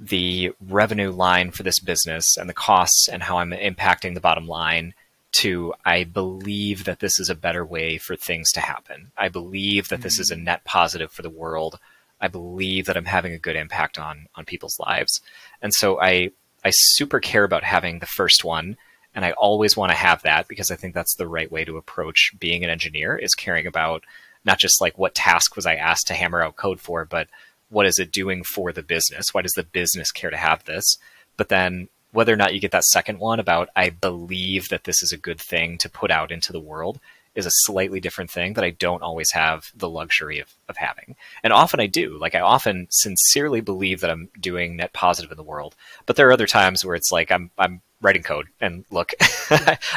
[0.00, 4.48] the revenue line for this business and the costs and how I'm impacting the bottom
[4.48, 4.94] line
[5.38, 9.12] to I believe that this is a better way for things to happen.
[9.16, 10.02] I believe that mm-hmm.
[10.02, 10.44] this is a mm.
[10.44, 11.78] net positive for the world.
[12.20, 15.20] I believe that I'm having a good impact on on people's lives.
[15.60, 16.30] And so I
[16.64, 18.76] I super care about having the first one
[19.14, 21.76] and I always want to have that because I think that's the right way to
[21.76, 24.04] approach being an engineer is caring about
[24.44, 27.28] not just like what task was I asked to hammer out code for, but
[27.70, 29.32] what is it doing for the business?
[29.32, 30.98] Why does the business care to have this?
[31.36, 35.02] But then whether or not you get that second one about I believe that this
[35.02, 37.00] is a good thing to put out into the world
[37.34, 41.16] is a slightly different thing that I don't always have the luxury of, of having.
[41.42, 42.16] And often I do.
[42.16, 45.74] Like I often sincerely believe that I'm doing net positive in the world.
[46.06, 49.12] But there are other times where it's like I'm I'm writing code and look,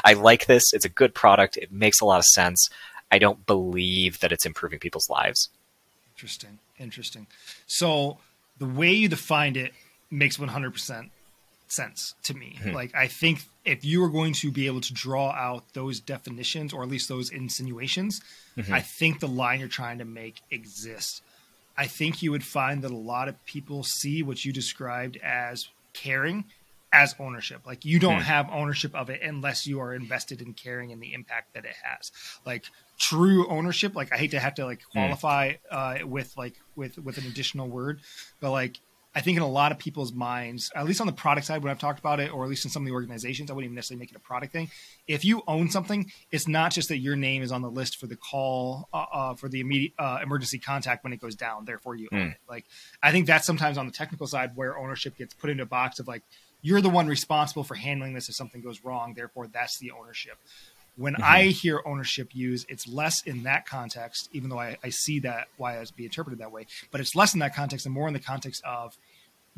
[0.03, 0.73] I like this.
[0.73, 1.58] It's a good product.
[1.58, 2.67] It makes a lot of sense.
[3.12, 5.49] I don't believe that it's improving people's lives.
[6.15, 6.58] Interesting.
[6.80, 7.27] Interesting.
[7.67, 8.17] So
[8.58, 9.73] the way you defined it
[10.10, 11.10] makes 100%
[11.67, 12.58] sense to me.
[12.60, 12.71] Mm-hmm.
[12.71, 16.73] Like I think if you are going to be able to draw out those definitions
[16.73, 18.21] or at least those insinuations,
[18.58, 18.73] mm-hmm.
[18.73, 21.21] I think the line you're trying to make exists.
[21.77, 25.67] I think you would find that a lot of people see what you described as
[25.93, 26.45] caring
[26.93, 27.62] as ownership.
[27.67, 28.21] Like you don't Hmm.
[28.21, 31.75] have ownership of it unless you are invested in caring and the impact that it
[31.84, 32.12] has.
[32.45, 32.65] Like
[32.97, 37.17] true ownership, like I hate to have to like qualify uh, with like with with
[37.17, 37.99] an additional word,
[38.39, 38.80] but like
[39.15, 41.72] I think in a lot of people's minds, at least on the product side when
[41.72, 43.76] I've talked about it, or at least in some of the organizations, I wouldn't even
[43.76, 44.70] necessarily make it a product thing.
[45.08, 48.06] If you own something, it's not just that your name is on the list for
[48.06, 51.65] the call uh, uh, for the immediate uh, emergency contact when it goes down.
[51.65, 52.28] Therefore, you own Hmm.
[52.30, 52.38] it.
[52.48, 52.65] Like
[53.02, 56.00] I think that's sometimes on the technical side where ownership gets put into a box
[56.00, 56.22] of like
[56.62, 59.13] you're the one responsible for handling this if something goes wrong.
[59.15, 60.38] Therefore, that's the ownership.
[60.97, 65.19] When I hear ownership used, it's less in that context, even though I, I see
[65.19, 66.65] that why it's be interpreted that way.
[66.91, 68.97] But it's less in that context and more in the context of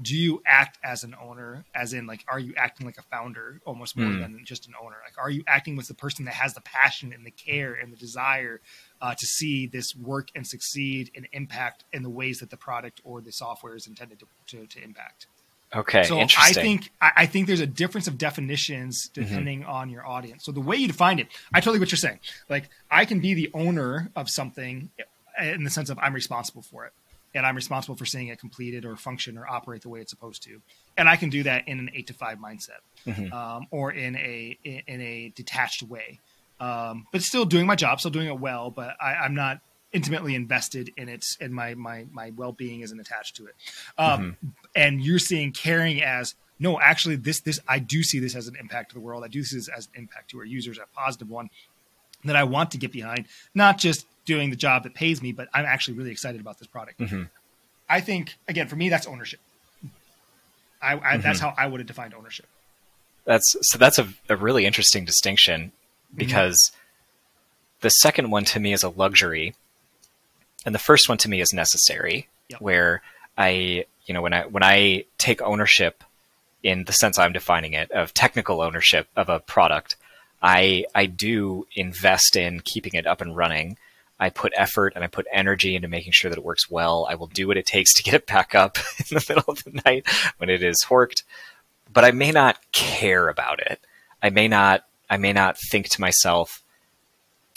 [0.01, 3.59] do you act as an owner as in like are you acting like a founder
[3.65, 4.21] almost more Hmm.
[4.21, 7.11] than just an owner like are you acting with the person that has the passion
[7.11, 8.61] and the care and the desire
[9.01, 13.01] uh, to see this work and succeed and impact in the ways that the product
[13.03, 15.27] or the software is intended to, to, to impact
[15.75, 20.43] Okay, so I think I think there's a difference of definitions depending on your audience.
[20.43, 22.19] So the way you define it, I totally get what you're saying.
[22.49, 24.89] Like I can be the owner of something
[25.39, 26.93] in the sense of I'm responsible for it,
[27.35, 30.41] and I'm responsible for seeing it completed or function or operate the way it's supposed
[30.43, 30.59] to,
[30.97, 33.31] and I can do that in an eight to five mindset, Mhm.
[33.31, 36.19] um, or in a in a detached way,
[36.59, 38.71] um, but still doing my job, still doing it well.
[38.71, 42.99] But I, I'm not intimately invested in it, and my my my well being isn't
[42.99, 43.55] attached to it.
[43.97, 44.35] Um,
[44.79, 48.55] and you're seeing caring as no actually this this i do see this as an
[48.59, 50.85] impact to the world i do see this as an impact to our users a
[50.95, 51.49] positive one
[52.23, 55.47] that i want to get behind not just doing the job that pays me but
[55.53, 57.29] i'm actually really excited about this product Mhm.
[57.89, 59.39] i think again for me that's ownership
[60.81, 62.45] I, I that's how i would have defined ownership
[63.25, 63.77] That's so.
[63.77, 65.71] That's a, a really interesting distinction
[66.15, 66.71] because
[67.81, 69.53] the second one to me is a luxury,
[70.65, 72.27] and the first one to me is necessary.
[72.49, 72.61] Yep.
[72.61, 73.01] Where
[73.37, 76.03] I, you know, when I when I take ownership
[76.61, 79.95] in the sense I'm defining it of technical ownership of a product,
[80.41, 83.77] I I do invest in keeping it up and running.
[84.19, 87.07] I put effort and I put energy into making sure that it works well.
[87.09, 89.63] I will do what it takes to get it back up in the middle of
[89.63, 90.05] the night
[90.39, 91.23] when it is horked
[91.91, 93.79] but I may not care about it.
[94.21, 96.61] I may not I may not think to myself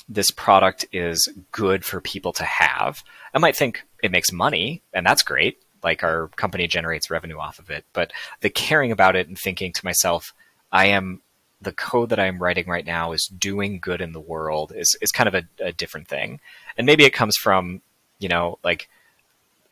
[0.08, 3.02] this product is good for people to have.
[3.34, 5.61] I might think it makes money and that's great.
[5.82, 9.72] Like our company generates revenue off of it, but the caring about it and thinking
[9.72, 10.32] to myself,
[10.70, 11.20] I am
[11.60, 15.12] the code that I'm writing right now is doing good in the world is is
[15.12, 16.40] kind of a, a different thing.
[16.76, 17.82] And maybe it comes from,
[18.18, 18.88] you know, like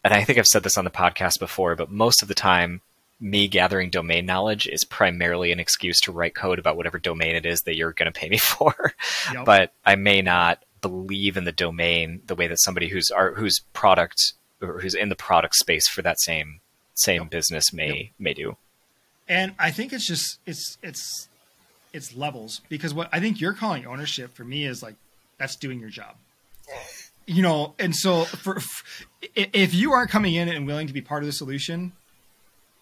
[0.02, 2.80] and I think I've said this on the podcast before, but most of the time
[3.20, 7.44] me gathering domain knowledge is primarily an excuse to write code about whatever domain it
[7.44, 8.94] is that you're going to pay me for.
[9.32, 9.44] Yep.
[9.44, 13.60] but I may not believe in the domain the way that somebody who's our, whose
[13.74, 16.60] product or who's in the product space for that same
[16.94, 17.30] same Yep.
[17.30, 18.56] business may may do.
[19.28, 21.28] and i think it's just it's it's
[21.92, 24.94] it's levels because what i think you're calling ownership for me is like
[25.38, 26.14] that's doing your job
[27.26, 31.00] you know and so for, f if you aren't coming in and willing to be
[31.00, 31.92] part of the solution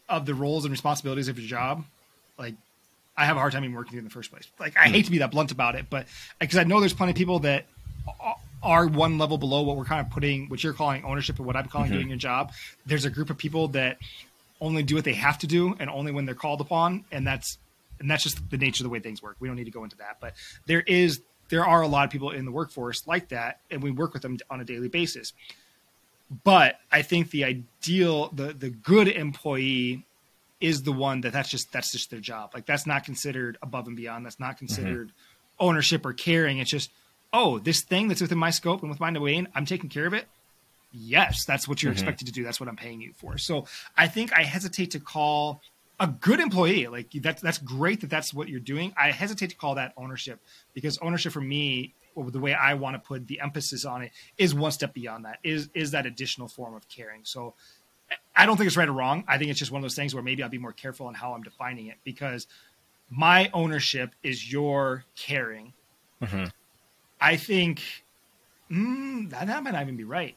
[0.09, 1.85] of the roles and responsibilities of your job
[2.39, 2.55] like
[3.17, 4.95] i have a hard time even working with in the first place like i hmm.
[4.95, 6.07] hate to be that blunt about it but
[6.41, 7.67] because i know there's plenty of people that
[8.21, 8.33] a-
[8.63, 11.57] are one level below what we're kind of putting what you're calling ownership and what
[11.57, 11.97] i'm calling mm-hmm.
[11.97, 12.53] doing your job
[12.87, 13.99] there's a group of people that
[14.61, 17.59] only do what they have to do and only when they're called upon and that's
[18.01, 19.37] and that's just the nature of the way things work.
[19.41, 20.35] We don't need to go into that but
[20.67, 23.91] there is there are a lot of people in the workforce like that and we
[23.91, 25.33] work with them on a daily basis.
[26.45, 30.05] But i think the ideal the the good employee
[30.61, 32.51] is the one that that's just that's just their job.
[32.55, 34.27] Like that's not considered above and beyond.
[34.27, 34.67] That's not mm-hmm.
[34.67, 35.13] considered
[35.61, 36.59] ownership or caring.
[36.59, 36.91] It's just
[37.33, 40.15] oh this thing that's within my scope and with my domain i'm taking care of
[40.15, 40.27] it
[40.91, 42.43] yes, that's what you're expected to do.
[42.45, 43.37] That's what I'm paying you for.
[43.39, 45.61] So I think I hesitate to call
[46.01, 48.95] a good employee like that's that's great that that's what you're doing.
[48.97, 50.41] I hesitate to call that ownership
[50.73, 54.55] because ownership for me, the way I want to put the emphasis on it, is
[54.55, 55.39] one step beyond that.
[55.43, 57.21] Is is that additional form of caring?
[57.25, 57.55] So
[58.35, 59.25] I don't think it's right or wrong.
[59.29, 61.15] I think it's just one of those things where maybe I'll be more careful on
[61.15, 62.47] how I'm defining it because
[63.11, 65.75] my ownership is your caring.
[66.23, 66.51] Mhm.
[67.21, 67.83] I think
[68.71, 70.37] mm, that, that might not even be right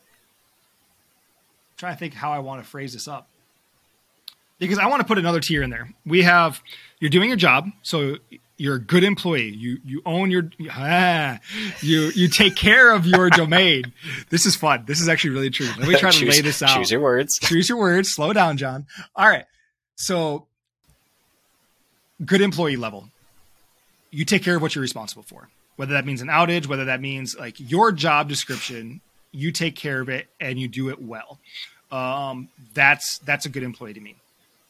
[1.72, 3.28] I'm trying to think how I want to phrase this up.
[4.60, 5.90] Because I want to put another tier in there.
[6.06, 6.62] We have
[7.00, 8.18] you're doing your job, so
[8.58, 9.50] you're a good employee.
[9.50, 11.40] You you own your ah,
[11.82, 13.92] you you take care of your domain.
[14.30, 14.84] This is fun.
[14.86, 15.66] This is actually really true.
[15.80, 16.78] Let me try to Choose- lay this out.
[16.78, 17.40] Choose your words.
[17.40, 18.14] Choose your words.
[18.14, 18.86] Slow down, John.
[19.16, 19.46] All right.
[19.96, 20.46] So,
[22.24, 23.10] good employee level.
[24.12, 25.50] You take care of what you're responsible for.
[25.82, 30.00] Whether that means an outage, whether that means like your job description, you take care
[30.00, 31.40] of it and you do it well.
[31.92, 34.14] Um, that's that's a good employee to me.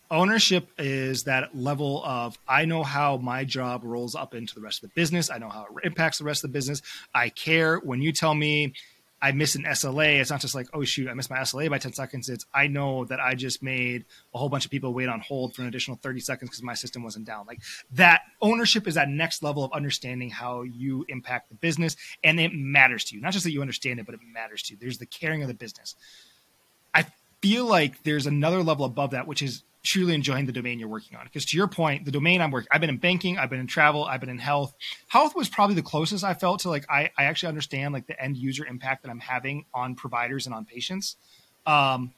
[0.09, 4.83] ownership is that level of I know how my job rolls up into the rest
[4.83, 5.29] of the business.
[5.29, 6.81] I know how it impacts the rest of the business.
[7.13, 8.73] I care when you tell me
[9.21, 10.19] I miss an SLA.
[10.19, 12.27] It's not just like, oh shoot, I missed my SLA by 10 seconds.
[12.27, 15.55] It's I know that I just made a whole bunch of people wait on hold
[15.55, 17.45] for an additional 30 seconds because my system wasn't down.
[17.45, 22.39] Like that ownership is that next level of understanding how you impact the business and
[22.39, 23.21] it matters to you.
[23.21, 24.79] Not just that you understand it, but it matters to you.
[24.79, 25.95] There's the caring of the business.
[26.93, 27.05] I
[27.41, 31.17] feel like there's another level above that, which is truly enjoying the domain you're working
[31.17, 31.25] on.
[31.25, 33.67] Because to your point, the domain I'm working, I've been in banking, I've been in
[33.67, 34.73] travel, I've been in health.
[35.07, 38.21] Health was probably the closest I felt to like I, I actually understand like the
[38.21, 41.15] end user impact that I'm having on providers and on patients.
[41.65, 42.13] Um,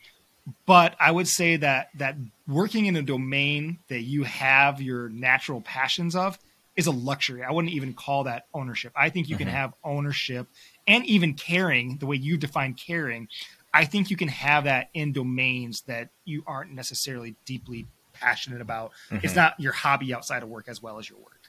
[0.65, 5.61] but I would say that that working in a domain that you have your natural
[5.61, 6.37] passions of
[6.75, 7.43] is a luxury.
[7.43, 8.91] I wouldn't even call that ownership.
[8.95, 9.45] I think you mm-hmm.
[9.45, 10.47] can have ownership
[10.87, 13.29] and even caring the way you define caring
[13.73, 18.91] I think you can have that in domains that you aren't necessarily deeply passionate about.
[19.09, 19.25] Mm-hmm.
[19.25, 21.41] It's not your hobby outside of work as well as your work.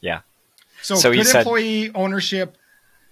[0.00, 0.20] Yeah.
[0.82, 2.56] So, so good said- employee ownership,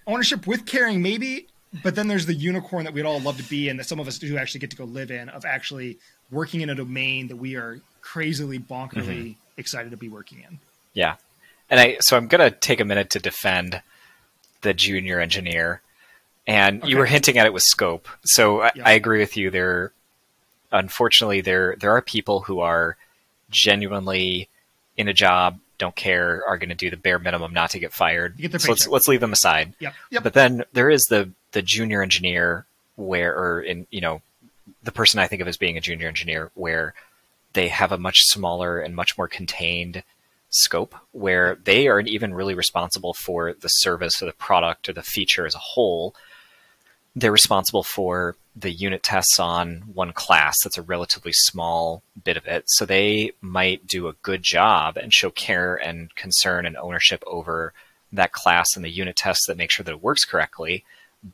[0.07, 1.47] ownership with caring, maybe,
[1.83, 4.07] but then there's the unicorn that we'd all love to be in that some of
[4.07, 5.97] us do actually get to go live in of actually
[6.31, 9.31] working in a domain that we are crazily bonkerly mm-hmm.
[9.57, 10.59] excited to be working in.
[10.93, 11.15] Yeah.
[11.69, 13.81] And I so I'm gonna take a minute to defend
[14.61, 15.81] the junior engineer
[16.45, 16.89] and okay.
[16.89, 18.07] you were hinting at it with scope.
[18.23, 19.49] So I, I agree with you.
[19.49, 19.91] There,
[20.71, 22.97] unfortunately, there there are people who are
[23.49, 24.49] genuinely
[24.97, 27.93] in a job, don't care, are going to do the bare minimum not to get
[27.93, 28.37] fired.
[28.37, 29.73] Get so let's let's leave them aside.
[29.79, 29.93] Yep.
[30.11, 30.23] Yep.
[30.23, 34.21] But then there is the the junior engineer where, or in you know,
[34.83, 36.93] the person I think of as being a junior engineer where
[37.53, 40.03] they have a much smaller and much more contained
[40.49, 45.01] scope where they aren't even really responsible for the service or the product or the
[45.01, 46.13] feature as a whole
[47.15, 52.45] they're responsible for the unit tests on one class that's a relatively small bit of
[52.45, 52.63] it.
[52.67, 57.73] So they might do a good job and show care and concern and ownership over
[58.11, 60.83] that class and the unit tests that make sure that it works correctly,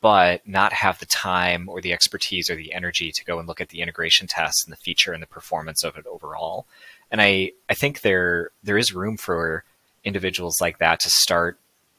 [0.01, 3.59] but not have the time or the expertise or the energy to go and look
[3.59, 6.65] at the integration tests and the feature and the performance of it overall.
[7.11, 9.63] And I, I think there there is room for
[10.05, 11.57] individuals like that to start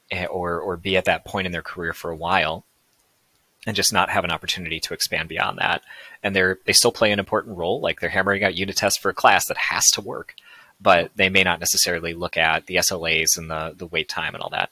[0.09, 2.63] eh, or or be at that point in their career for a while
[3.65, 5.81] and just not have an opportunity to expand beyond that.
[6.23, 9.09] And they're they still play an important role, like they're hammering out unit tests for
[9.09, 10.35] a class that has to work,
[10.79, 14.41] but they may not necessarily look at the SLAs and the the wait time and
[14.41, 14.71] all that.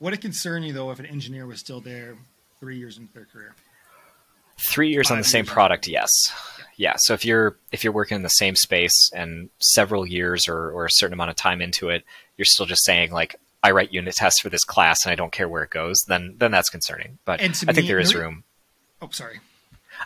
[0.00, 2.16] Would it concern you though if an engineer was still there
[2.60, 3.54] three years into their career?
[4.60, 6.10] Three years Five on the same product, yes.
[6.58, 6.64] Yeah.
[6.76, 6.94] yeah.
[6.96, 10.86] So if you're if you're working in the same space and several years or, or
[10.86, 12.04] a certain amount of time into it,
[12.36, 15.32] you're still just saying like, I write unit tests for this class and I don't
[15.32, 17.18] care where it goes, then then that's concerning.
[17.24, 18.44] But I think there is room.
[19.02, 19.40] Oh, sorry.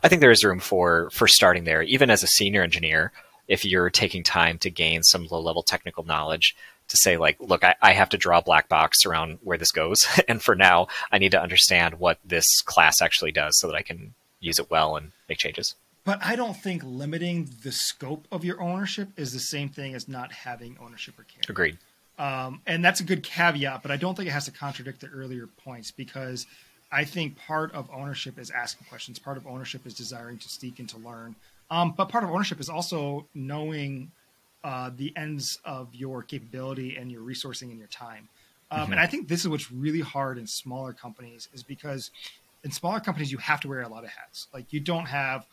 [0.03, 3.13] I think there is room for for starting there, even as a senior engineer.
[3.49, 6.57] If you're taking time to gain some low level technical knowledge,
[6.89, 9.73] to say like, look, I, I have to draw a black box around where this
[9.73, 13.77] goes, and for now, I need to understand what this class actually does so that
[13.77, 15.75] I can use it well and make changes.
[16.05, 20.09] But I don't think limiting the scope of your ownership is the same thing as
[20.09, 21.43] not having ownership or care.
[21.49, 21.79] Agreed.
[22.23, 25.09] Um, and that's a good caveat, but I don't think it has to contradict the
[25.09, 26.47] earlier points because
[26.93, 29.19] I think part of ownership is asking questions.
[29.19, 31.35] Part of ownership is desiring to seek and to learn.
[31.69, 34.13] Um, but part of ownership is also knowing
[34.63, 38.29] uh, the ends of your capability and your resourcing and your time.
[38.71, 38.93] Um, mm-hmm.
[38.93, 42.13] And I think this is what's really hard in smaller companies is because
[42.63, 44.47] in smaller companies you have to wear a lot of hats.
[44.55, 45.45] Like you don't have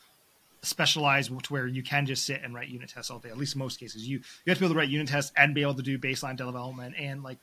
[0.62, 3.30] specialized to where you can just sit and write unit tests all day.
[3.30, 5.32] At least in most cases, you you have to be able to write unit tests
[5.38, 7.38] and be able to do baseline development and like,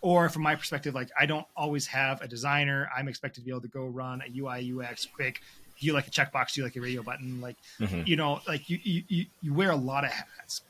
[0.00, 2.88] or from my perspective, like I don't always have a designer.
[2.96, 5.40] I'm expected to be able to go run a UI UX quick.
[5.78, 8.02] You like a checkbox, you like a radio button, like mm-hmm.
[8.06, 10.62] you know, like you, you you wear a lot of hats.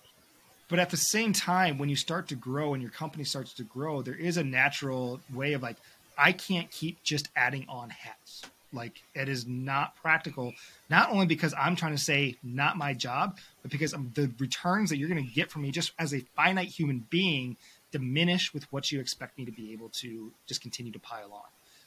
[0.69, 3.63] But at the same time, when you start to grow and your company starts to
[3.63, 5.77] grow, there is a natural way of like,
[6.17, 8.45] I can't keep just adding on hats
[8.75, 10.53] like it is not practical.
[10.91, 14.99] Not only because I'm trying to say not my job, but because the returns that
[14.99, 17.57] you're going to get from me just as a finite human being
[17.93, 21.43] diminish with what you expect me to be able to just continue to pile on.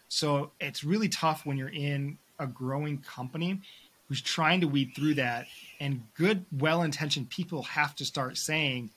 [0.09, 3.59] So it's really tough when you're in a growing company
[4.07, 5.47] who's trying to weed through that.
[5.79, 8.89] And good, well intentioned people have to start saying,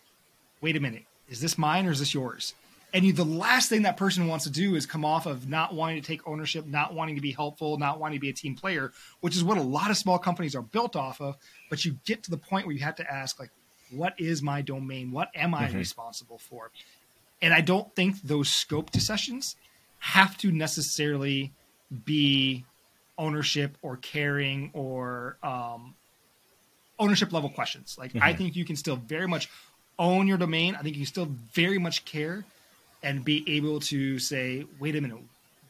[0.61, 2.55] wait a minute, is this mine or is this yours?
[2.93, 5.74] And you, the last thing that person wants to do is come off of not
[5.74, 8.55] wanting to take ownership, not wanting to be helpful, not wanting to be a team
[8.55, 11.36] player, which is what a lot of small companies are built off of.
[11.68, 13.51] But you get to the point where you have to ask, like,
[13.91, 15.11] what is my domain?
[15.11, 15.78] What am I mm-hmm.
[15.78, 16.70] responsible for?
[17.43, 19.57] And I don't think those scope decisions
[19.99, 21.53] have to necessarily
[22.05, 22.64] be
[23.18, 25.95] ownership or caring or um,
[26.99, 27.97] ownership level questions.
[27.99, 28.22] Like mm-hmm.
[28.22, 29.49] I think you can still very much
[29.99, 30.76] own your domain.
[30.76, 32.45] I think you still very much care
[33.03, 35.18] and be able to say, wait a minute,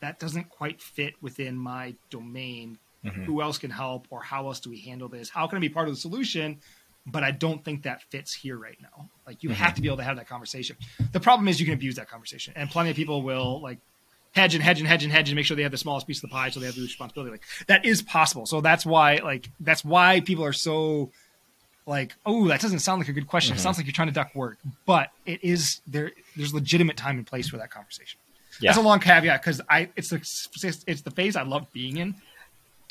[0.00, 2.78] that doesn't quite fit within my domain.
[3.04, 3.24] Mm-hmm.
[3.24, 5.30] Who else can help, or how else do we handle this?
[5.30, 6.60] How can I be part of the solution?
[7.06, 9.08] But I don't think that fits here right now.
[9.26, 9.56] Like you mm-hmm.
[9.56, 10.76] have to be able to have that conversation.
[11.12, 13.78] The problem is you can abuse that conversation, and plenty of people will like
[14.32, 16.18] hedge and hedge and hedge and hedge and make sure they have the smallest piece
[16.18, 17.30] of the pie, so they have the responsibility.
[17.30, 18.44] Like that is possible.
[18.44, 21.10] So that's why like that's why people are so
[21.90, 23.52] like, oh, that doesn't sound like a good question.
[23.52, 23.58] Mm-hmm.
[23.58, 26.12] It sounds like you're trying to duck work, but it is there.
[26.36, 28.20] There's legitimate time and place for that conversation.
[28.60, 28.70] Yeah.
[28.70, 32.14] That's a long caveat because I it's the it's the phase I love being in.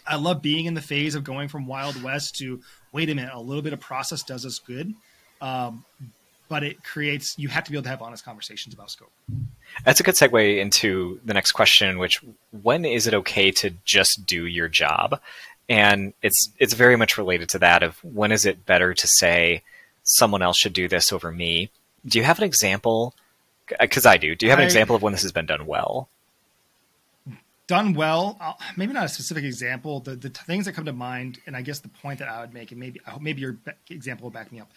[0.06, 3.32] I love being in the phase of going from Wild West to wait a minute,
[3.34, 4.94] a little bit of process does us good.
[5.42, 5.86] Um,
[6.50, 9.12] but it creates you have to be able to have honest conversations about scope.
[9.86, 12.22] That's a good segue into the next question, which
[12.64, 15.22] when is it okay to just do your job?
[15.70, 19.64] And it's it's very much related to that of when is it better to say
[20.04, 21.70] someone else should do this over me?
[22.06, 23.14] Do you have an example?
[23.80, 24.36] Because I do.
[24.36, 26.10] Do you have an I, example of when this has been done well?
[27.68, 30.00] Done well, uh, maybe not a specific example.
[30.00, 32.52] The the things that come to mind, and I guess the point that I would
[32.52, 33.58] make, and maybe maybe your
[33.90, 34.72] example will back me up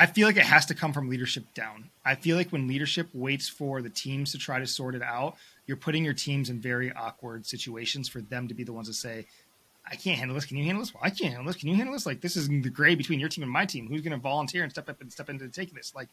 [0.00, 1.90] I feel like it has to come from leadership down.
[2.04, 5.36] I feel like when leadership waits for the teams to try to sort it out,
[5.66, 8.94] you're putting your teams in very awkward situations for them to be the ones to
[8.94, 9.26] say,
[9.90, 10.44] I can't handle this.
[10.44, 10.94] Can you handle this?
[10.94, 11.56] Well, I can't handle this.
[11.60, 12.06] Can you handle this?
[12.06, 13.88] Like this is the gray between your team and my team.
[13.88, 15.94] Who's going to volunteer and step up and step into taking this?
[15.94, 16.08] Like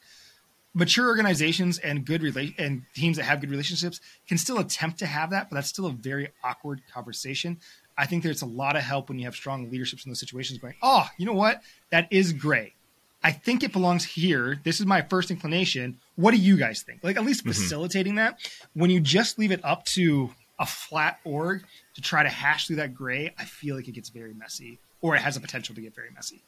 [0.73, 5.05] mature organizations and good rela- and teams that have good relationships can still attempt to
[5.05, 7.57] have that, but that's still a very awkward conversation.
[7.97, 10.59] I think there's a lot of help when you have strong leaderships in those situations
[10.59, 11.61] going, oh, you know what?
[11.91, 12.73] That is gray.
[13.23, 14.59] I think it belongs here.
[14.63, 15.97] This is my first inclination.
[16.15, 17.03] What do you guys think?
[17.03, 17.51] Like at least mm-hmm.
[17.51, 18.35] facilitating mm-hmm.
[18.35, 18.67] that.
[18.73, 20.29] When you just leave it up to
[20.59, 21.63] a flat org
[21.95, 25.15] to try to hash through that gray, I feel like it gets very messy, or
[25.15, 26.43] it has a potential to get very messy.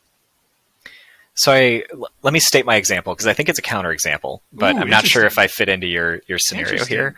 [1.33, 1.83] So I,
[2.23, 5.05] let me state my example because I think it's a counterexample, but Ooh, I'm not
[5.05, 7.15] sure if I fit into your your scenario here.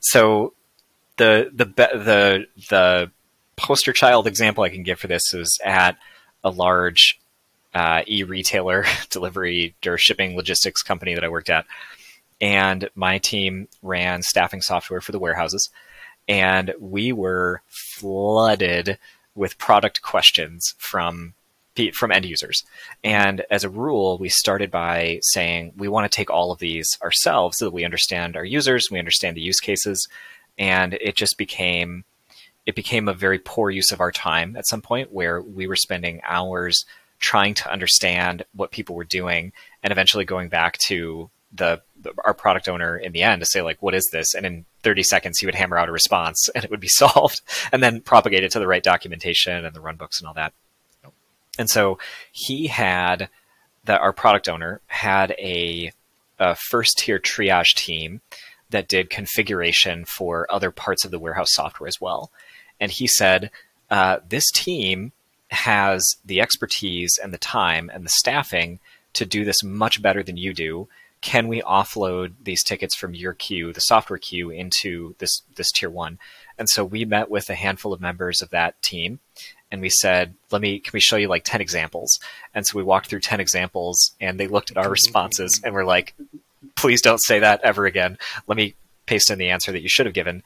[0.00, 0.54] So
[1.18, 3.10] the the the the
[3.56, 5.96] poster child example I can give for this is at
[6.42, 7.20] a large
[7.74, 11.66] uh, e-retailer delivery or shipping logistics company that I worked at.
[12.40, 15.70] And my team ran staffing software for the warehouses.
[16.30, 18.98] And we were flooded
[19.34, 21.34] with product questions from
[21.94, 22.62] from end users.
[23.02, 26.86] And as a rule, we started by saying we want to take all of these
[27.02, 30.06] ourselves so that we understand our users, we understand the use cases,
[30.58, 32.04] and it just became
[32.66, 35.76] it became a very poor use of our time at some point where we were
[35.76, 36.84] spending hours
[37.18, 39.52] trying to understand what people were doing
[39.82, 41.82] and eventually going back to the,
[42.24, 45.02] our product owner in the end to say like what is this and in 30
[45.02, 47.40] seconds he would hammer out a response and it would be solved
[47.72, 50.52] and then propagate it to the right documentation and the runbooks and all that
[51.58, 51.98] and so
[52.32, 53.28] he had
[53.84, 55.92] that our product owner had a,
[56.38, 58.20] a first tier triage team
[58.70, 62.30] that did configuration for other parts of the warehouse software as well
[62.78, 63.50] and he said
[63.90, 65.12] uh, this team
[65.50, 68.78] has the expertise and the time and the staffing
[69.12, 70.88] to do this much better than you do.
[71.20, 75.90] Can we offload these tickets from your queue, the software queue, into this this tier
[75.90, 76.18] one?
[76.58, 79.20] And so we met with a handful of members of that team,
[79.70, 82.18] and we said, "Let me, can we show you like ten examples?"
[82.54, 85.84] And so we walked through ten examples, and they looked at our responses and were
[85.84, 86.14] like,
[86.74, 88.18] "Please don't say that ever again.
[88.46, 88.74] Let me
[89.06, 90.42] paste in the answer that you should have given."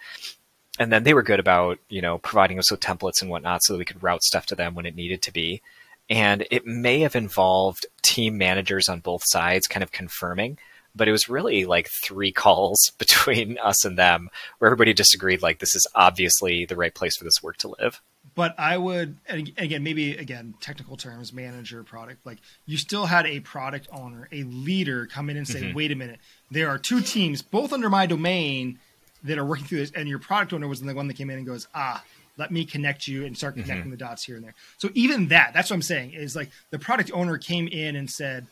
[0.78, 3.72] and then they were good about you know providing us with templates and whatnot so
[3.72, 5.62] that we could route stuff to them when it needed to be
[6.10, 10.58] and it may have involved team managers on both sides kind of confirming
[10.96, 14.28] but it was really like three calls between us and them
[14.58, 18.00] where everybody disagreed like this is obviously the right place for this work to live
[18.34, 23.40] but i would again maybe again technical terms manager product like you still had a
[23.40, 25.74] product owner a leader come in and say mm-hmm.
[25.74, 28.78] wait a minute there are two teams both under my domain
[29.24, 31.38] that are working through this, and your product owner was the one that came in
[31.38, 32.04] and goes, ah,
[32.36, 33.90] let me connect you and start connecting mm-hmm.
[33.90, 34.54] the dots here and there.
[34.78, 38.10] So even that, that's what I'm saying is like the product owner came in and
[38.10, 38.46] said,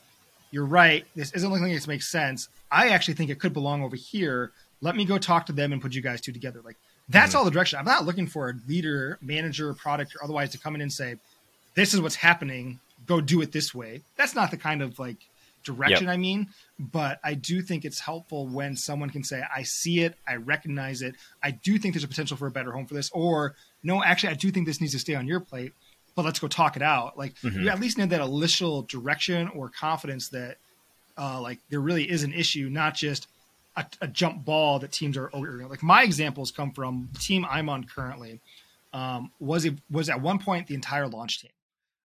[0.50, 1.04] you're right.
[1.16, 2.48] This isn't looking like this makes sense.
[2.70, 4.52] I actually think it could belong over here.
[4.80, 6.60] Let me go talk to them and put you guys two together.
[6.64, 6.76] Like
[7.08, 7.38] that's mm-hmm.
[7.38, 7.78] all the direction.
[7.78, 11.16] I'm not looking for a leader, manager, product, or otherwise to come in and say,
[11.74, 12.78] this is what's happening.
[13.06, 14.02] Go do it this way.
[14.16, 15.16] That's not the kind of like
[15.62, 16.14] direction yep.
[16.14, 16.48] I mean,
[16.78, 21.02] but I do think it's helpful when someone can say, I see it, I recognize
[21.02, 24.02] it, I do think there's a potential for a better home for this, or no,
[24.02, 25.72] actually, I do think this needs to stay on your plate,
[26.14, 27.16] but let's go talk it out.
[27.16, 27.62] Like, mm-hmm.
[27.62, 30.56] you at least need that initial direction or confidence that,
[31.18, 33.26] uh, like, there really is an issue, not just
[33.76, 35.66] a, a jump ball that teams are over.
[35.66, 38.40] Like, my examples come from the team I'm on currently.
[38.94, 41.50] Um, was it was at one point the entire launch team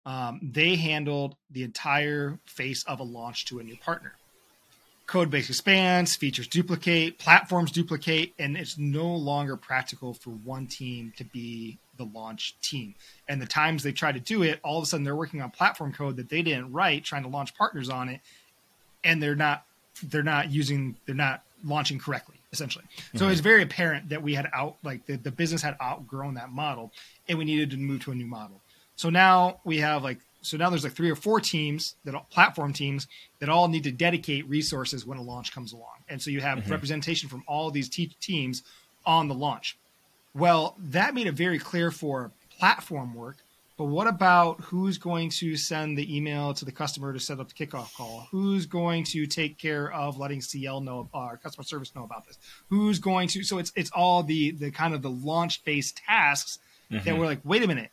[0.05, 4.13] um, they handled the entire face of a launch to a new partner.
[5.07, 11.25] Codebase expands, features duplicate, platforms duplicate, and it's no longer practical for one team to
[11.25, 12.95] be the launch team.
[13.27, 15.51] And the times they try to do it, all of a sudden they're working on
[15.51, 18.21] platform code that they didn't write, trying to launch partners on it,
[19.03, 19.65] and they're not
[20.03, 22.85] they're not using they're not launching correctly essentially.
[23.15, 23.31] So Mhm.
[23.31, 26.91] it's very apparent that we had out like the, the business had outgrown that model
[27.27, 28.61] and we needed to move to a new model.
[28.95, 32.25] So now we have like so now there's like three or four teams that all,
[32.31, 33.07] platform teams
[33.39, 35.97] that all need to dedicate resources when a launch comes along.
[36.09, 36.69] And so you have Mhm.
[36.71, 38.63] representation from all these te- teams
[39.05, 39.77] on the launch.
[40.33, 43.37] Well, that made it very clear for platform work.
[43.77, 47.47] But what about who's going to send the email to the customer to set up
[47.51, 48.27] the kickoff call?
[48.31, 52.37] Who's going to take care of letting CL know, uh, customer service know about this?
[52.69, 53.43] Who's going to?
[53.43, 57.17] So it's it's all the the kind of the launch based tasks that Mhm.
[57.17, 57.91] we're like, wait a minute,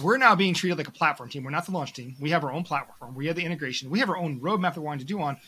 [0.00, 1.42] we're now being treated like a platform team.
[1.44, 2.16] We're not the launch team.
[2.20, 3.14] We have our own platform.
[3.14, 3.88] We have the integration.
[3.90, 5.38] We have our own roadmap that we're wanting to do on.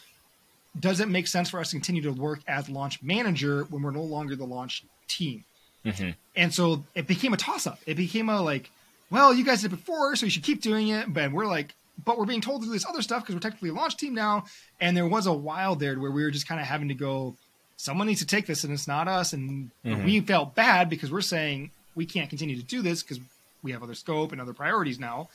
[0.78, 3.90] Does it make sense for us to continue to work as launch manager when we're
[3.90, 5.44] no longer the launch team?
[5.84, 6.14] Mhm.
[6.36, 7.78] And so it became a toss up.
[7.86, 8.70] It became a like,
[9.10, 11.12] well, you guys did it before, so you should keep doing it.
[11.12, 11.74] But we're like,
[12.04, 14.14] but we're being told to do this other stuff because we're technically a launch team
[14.14, 14.44] now.
[14.80, 17.36] And there was a while there where we were just kind of having to go,
[17.76, 19.32] someone needs to take this and it's not us.
[19.32, 20.04] And Mhm.
[20.04, 23.18] we felt bad because we're saying we can't continue to do this because
[23.62, 25.28] we have other scope and other priorities now.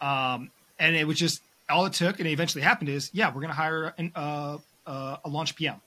[0.00, 3.40] Um, and it was just all it took, and it eventually happened is, yeah, we're
[3.40, 5.80] going to hire an, uh, uh, a launch PM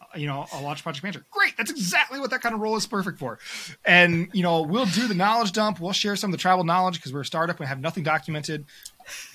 [0.00, 1.24] Uh, you know, a launch project manager.
[1.30, 1.56] Great.
[1.56, 3.38] That's exactly what that kind of role is perfect for.
[3.84, 5.78] And, you know, we'll do the knowledge dump.
[5.80, 8.64] We'll share some of the travel knowledge because we're a startup and have nothing documented.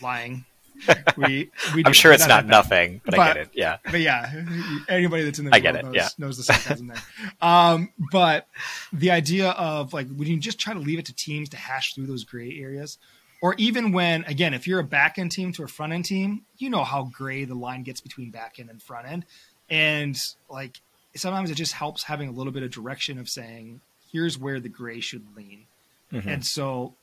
[0.01, 0.45] Lying.
[1.17, 3.49] We, we I'm sure it's Not not nothing, but, I get it.
[3.53, 3.77] Yeah.
[3.83, 4.43] But yeah,
[4.89, 6.09] anybody that's in the I get it, knows, yeah.
[6.17, 7.01] knows the sarcasm there.
[7.41, 8.47] Um, but
[8.91, 11.93] the idea of like when you just try to leave it to teams to hash
[11.93, 12.97] through those gray areas,
[13.41, 16.41] or even when again, if you're a back end team to a front end team,
[16.57, 19.25] you know how gray the line gets between back end and front end,
[19.69, 20.17] and
[20.49, 20.81] like
[21.15, 23.79] sometimes it just helps having a little bit of direction of saying
[24.11, 25.65] here's where the gray should lean.
[26.11, 26.25] Mhm.
[26.25, 26.95] And so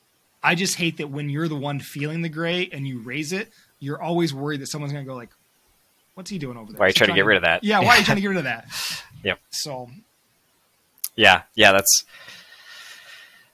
[0.43, 3.53] I just hate that when you're the one feeling the gray and you raise it,
[3.78, 5.30] you're always worried that someone's going to go like,
[6.14, 7.64] "What's he doing over there?" Why are you he trying to get rid of that?
[7.64, 8.66] Yeah, why are you trying to get rid of that?
[9.24, 9.38] Yep.
[9.51, 9.90] So
[11.16, 12.05] Yeah, yeah, that's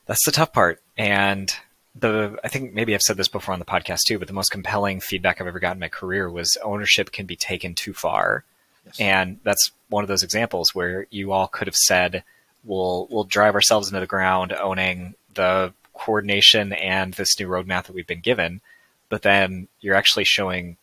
[0.06, 0.80] that's the tough part.
[0.96, 1.52] And
[1.94, 4.50] the I think maybe I've said this before on the podcast too, but the most
[4.50, 8.44] compelling feedback I've ever gotten in my career was ownership can be taken too far.
[8.86, 9.00] yes.
[9.00, 12.22] And that's one of those examples where you all could have said,
[12.64, 17.94] "We'll we'll drive ourselves into the ground, owning the coordination and this new roadmap that
[17.94, 18.60] we've been given,"
[19.08, 20.76] but then you're actually showing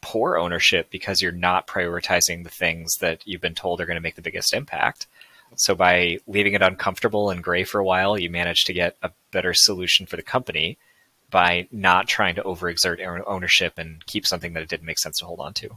[0.00, 4.00] poor ownership because you're not prioritizing the things that you've been told are going to
[4.00, 5.06] make the biggest impact.
[5.56, 9.10] So by leaving it uncomfortable and gray for a while, you manage to get a
[9.30, 10.76] better solution for the company
[11.30, 15.24] by not trying to overexert ownership and keep something that it didn't make sense to
[15.24, 15.70] hold on to.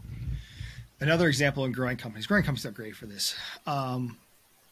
[0.99, 2.27] another example in growing companies.
[2.27, 3.35] Growing companies are great for this.
[3.65, 4.17] Um,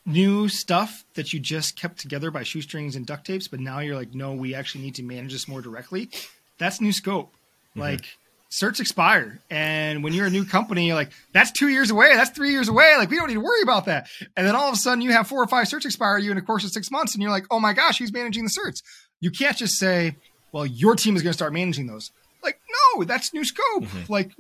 [0.08, 3.96] new stuff that you just kept together by shoestrings and duct tapes, but now you're
[3.96, 6.10] like, no, we actually need to manage this more directly.
[6.58, 7.34] That's new scope.
[7.76, 8.06] Like
[8.50, 12.32] certs expire, and when you're a new company, you're like that's two years away, that's
[12.32, 12.96] three years away.
[12.98, 14.08] Like we don't need to worry about that.
[14.36, 16.38] And then all of a sudden, you have four or five certs expire you in
[16.40, 18.82] a course of six months, and you're like, oh my gosh, who's managing the certs?
[19.20, 20.16] You can't just say,
[20.52, 22.10] well, your team is going to start managing those.
[22.42, 22.60] Like,
[22.96, 23.84] no, that's new scope.
[23.84, 24.10] Mhm.
[24.10, 24.32] Like,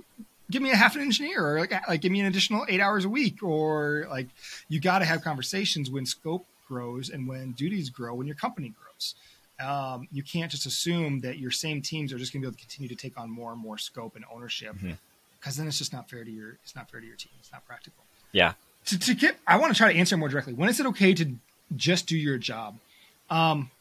[0.49, 3.05] give me a half an engineer, or like, like give me an additional eight hours
[3.05, 4.27] a week, or like,
[4.69, 8.73] you got to have conversations when scope grows and when duties grow when your company
[8.79, 9.15] grows.
[9.59, 12.57] Um, you can't just assume that your same teams are just going to be able
[12.57, 14.75] to continue to take on more and more scope and ownership,
[15.39, 17.31] because then it's just not fair to your it's not fair to your team.
[17.39, 18.03] It's not practical.
[18.31, 18.53] Yeah.
[18.85, 20.53] To, to get, I want to try to answer more directly.
[20.53, 21.33] When is it okay to
[21.75, 22.77] just do your job?
[23.29, 23.71] Um,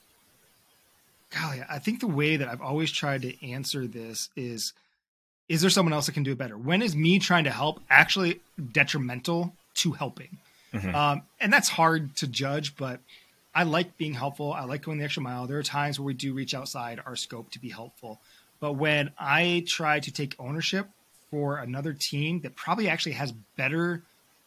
[1.31, 4.73] golly, I think the way that I've always tried to answer this is
[5.49, 6.57] is there someone else that can do it better?
[6.57, 8.41] When is me trying to help actually
[8.73, 10.39] detrimental to helping?
[10.73, 10.95] Mhm.
[10.95, 13.01] Um, and that's hard to judge, but
[13.55, 14.53] I like being helpful.
[14.53, 15.47] I like going the extra mile.
[15.47, 18.21] There are times where we do reach outside our scope to be helpful.
[18.61, 20.89] But when I try to take ownership
[21.31, 24.03] for another team that probably actually has better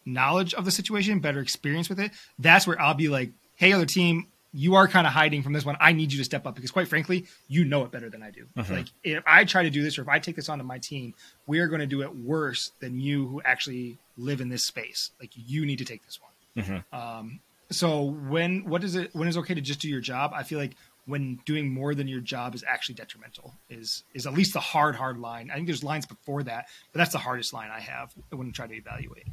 [0.05, 3.85] knowledge of the situation, better experience with it, that's where I'll be like, hey, other
[3.85, 5.77] team, you are kind of hiding from this one.
[5.79, 8.31] I need you to step up because, quite frankly, you know it better than I
[8.31, 8.47] do.
[8.57, 8.69] Mhm.
[8.69, 11.13] Like, if I try to do this or if I take this onto my team,
[11.45, 15.11] we are going to do it worse than you who actually live in this space.
[15.19, 16.65] Like, you need to take this one.
[16.65, 16.93] Mhm.
[16.93, 17.39] Um,
[17.69, 20.31] so when what is it when is it okay to just do your job?
[20.33, 20.73] I feel like
[21.05, 24.95] when doing more than your job is actually detrimental is is at least the hard
[24.95, 25.51] hard line.
[25.51, 28.51] I think there's lines before that, but that's the hardest line I have when I
[28.51, 29.27] try to evaluate.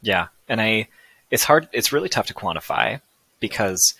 [0.00, 0.88] Yeah, and I,
[1.30, 1.68] it's hard.
[1.72, 3.00] It's really tough to quantify
[3.40, 3.94] because,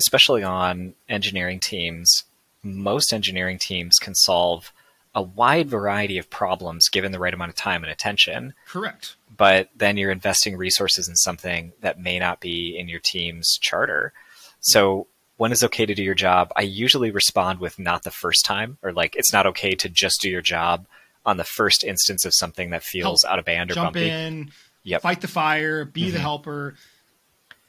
[0.00, 2.24] especially on engineering teams,
[2.62, 4.72] most engineering teams can solve
[5.14, 8.54] a wide variety of problems given the right amount of time and attention.
[8.66, 9.16] Correct.
[9.36, 14.12] But then you're investing resources in something that may not be in your team's charter.
[14.60, 16.52] So when is okay to do your job?
[16.56, 20.20] I usually respond with not the first time or like it's not okay to just
[20.20, 20.86] do your job
[21.26, 23.32] on the first instance of something that feels Help.
[23.32, 24.08] out of band or Jump bumpy.
[24.10, 24.50] in,
[24.84, 25.02] Yep.
[25.02, 26.22] fight the fire, be the Mhm.
[26.22, 26.74] helper.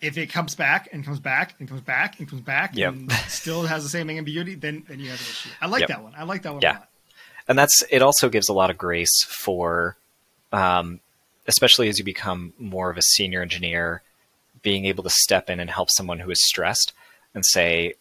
[0.01, 2.93] If it comes back and comes back and comes back and comes back Yep.
[2.93, 5.49] and still has the same ambiguity, then then you have an issue.
[5.61, 5.89] I like Yep.
[5.89, 6.13] that one.
[6.17, 6.71] I like that one Yeah.
[6.71, 6.89] a lot.
[7.47, 9.95] and that's it also gives a lot of grace for
[10.51, 10.99] um,
[11.47, 14.01] especially as you become more of a senior engineer
[14.61, 16.93] being able to step in and help someone who is stressed
[17.33, 17.93] and say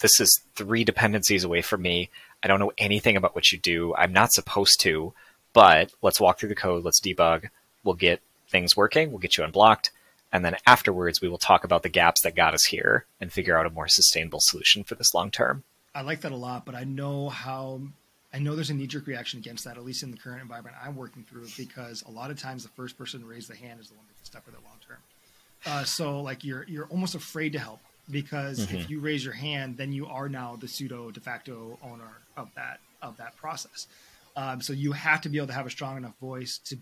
[0.00, 2.10] this is three dependencies away from me
[2.42, 5.12] i don't know anything about what you do i'm not supposed to
[5.54, 7.48] but let's walk through the code let's debug
[7.84, 9.90] we'll get things working we'll get you unblocked
[10.32, 13.58] and then afterwards we will talk about the gaps that got us here and figure
[13.58, 15.62] out a more sustainable solution for this long term
[15.94, 17.82] I like that a lot, but I know how
[18.32, 20.74] I know there's a knee jerk reaction against that, at least in the current environment
[20.82, 23.78] I'm working through, because a lot of times the first person to raise the hand
[23.78, 24.96] is the one that gets stuck with it long term.
[25.66, 27.80] Uh, so like you're you're almost afraid to help
[28.10, 28.72] because Mhm.
[28.80, 32.08] if you raise your hand, then you are now the pseudo de facto owner
[32.38, 33.86] of that of that process.
[34.34, 36.78] Um, so you have to be able to have a strong enough voice to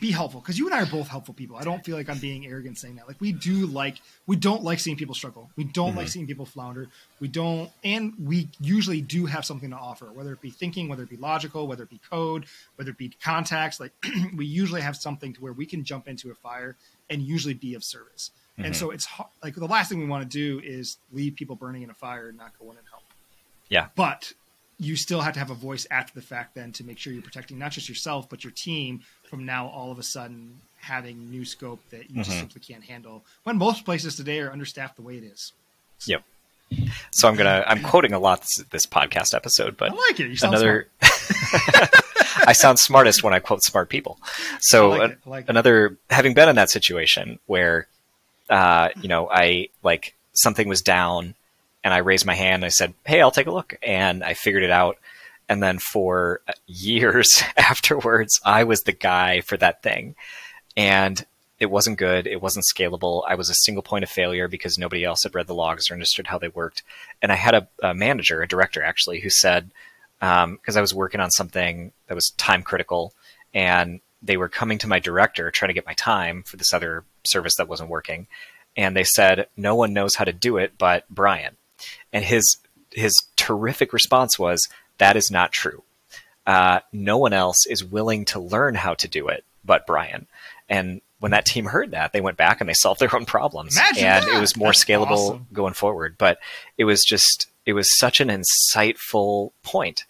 [0.00, 1.56] be helpful because you and I are both helpful people.
[1.56, 3.06] I don't feel like I'm being arrogant saying that.
[3.06, 5.50] Like we do like we don't like seeing people struggle.
[5.54, 6.88] We don't like seeing people flounder.
[7.20, 11.04] We don't, and we usually do have something to offer, whether it be thinking, whether
[11.04, 13.78] it be logical, whether it be code, whether it be contacts.
[13.78, 13.92] Like
[14.34, 16.74] we usually have something to where we can jump into a fire
[17.08, 18.32] and usually be of service.
[18.58, 18.74] And Mhm.
[18.74, 19.06] so it's
[19.42, 22.28] like the last thing we want to do is leave people burning in a fire
[22.30, 23.02] and not go in and help.
[23.68, 23.88] Yeah.
[23.94, 24.32] But
[24.78, 27.22] you still have to have a voice after the fact then to make sure you're
[27.22, 29.00] protecting not just yourself but your team
[29.30, 32.40] from now all of a sudden having new scope that you just Mhm.
[32.40, 35.52] simply can't handle when most places today are understaffed the way it is.
[36.06, 36.22] Yep.
[37.10, 40.28] So I'm gonna I'm quoting a lot this, this podcast episode, but I like it.
[40.28, 40.88] You sound another
[42.46, 44.18] I sound smartest when I quote smart people.
[44.60, 45.18] So like it.
[45.26, 45.50] Like it.
[45.50, 47.86] another having been in that situation where
[48.50, 51.34] uh, you know I like something was down
[51.86, 54.34] and I raised my hand and I said, "Hey, I'll take a look," and I
[54.34, 54.98] figured it out.
[55.48, 60.16] And then for years afterwards, I was the guy for that thing,
[60.76, 61.24] and
[61.60, 62.26] it wasn't good.
[62.26, 63.22] It wasn't scalable.
[63.28, 65.94] I was a single point of failure because nobody else had read the logs or
[65.94, 66.82] understood how they worked.
[67.22, 69.70] And I had a, a manager, a director actually, who said,
[70.20, 73.14] um, because I was working on something that was time critical,
[73.54, 77.04] and they were coming to my director trying to get my time for this other
[77.22, 78.26] service that wasn't working,
[78.76, 81.56] and they said no one knows how to do it but Brian,
[82.12, 82.56] and his
[82.90, 85.82] his terrific response was that is not true.
[86.46, 90.26] Uh, no one else is willing to learn how to do it but Brian,
[90.68, 93.76] and when that team heard that, they went back and they solved their own problems,
[93.76, 94.36] Imagine and that!
[94.36, 95.46] it was more That's scalable awesome.
[95.52, 96.16] going forward.
[96.18, 96.38] But
[96.78, 100.04] it was just it was such an insightful point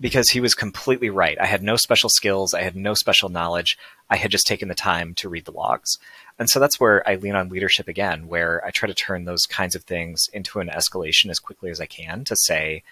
[0.00, 1.36] because he was completely right.
[1.40, 3.78] I had no special skills, I had no special knowledge.
[4.08, 5.98] I had just taken the time to read the logs.
[6.38, 9.46] And so that's where I lean on leadership again, where I try to turn those
[9.46, 12.82] kinds of things into an escalation as quickly as I can to say,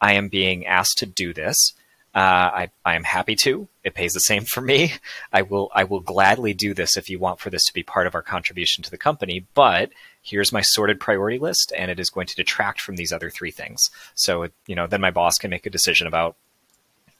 [0.00, 1.74] I am being asked to do this.
[2.12, 3.68] Uh, I, I am happy to.
[3.84, 4.94] It pays the same for me.
[5.32, 8.08] I will I will gladly do this if you want for this to be part
[8.08, 9.46] of our contribution to the company.
[9.54, 13.30] But here's my sorted priority list, and it is going to detract from these other
[13.30, 13.90] three things.
[14.14, 16.34] So you know, then my boss can make a decision about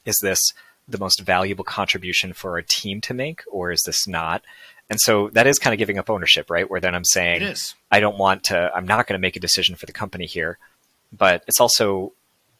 [0.03, 0.53] is this
[0.89, 4.43] the most valuable contribution for our team to make, or is this not?
[4.91, 6.69] And so that is kind of giving up ownership, right?
[6.69, 7.55] Where then I'm saying
[7.89, 10.57] I don't want to, I'm not going to make a decision for the company here.
[11.13, 12.11] But it's also,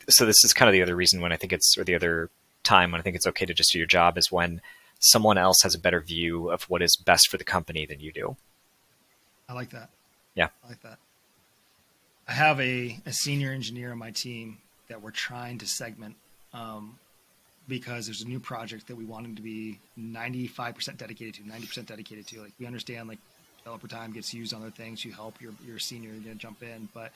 [0.08, 2.30] so this is kind of the other reason when I think it's, or the other
[2.64, 4.62] time when I think it's okay to just do your job is when
[5.00, 8.14] someone else has a better view of what is best for the company than you
[8.14, 8.38] do.
[9.50, 9.90] I like that.
[10.34, 10.48] Yeah.
[10.64, 11.00] I like that.
[12.30, 16.16] I have a, a senior engineer on my team that we're trying to segment
[16.54, 16.98] um,
[17.68, 21.86] because there's a new project that we want him to be 95% dedicated to, 90%
[21.86, 22.42] dedicated to.
[22.42, 23.20] Like we understand like
[23.64, 25.06] developer time gets used on other things.
[25.06, 27.12] You help your, your senior, you're to jump in, but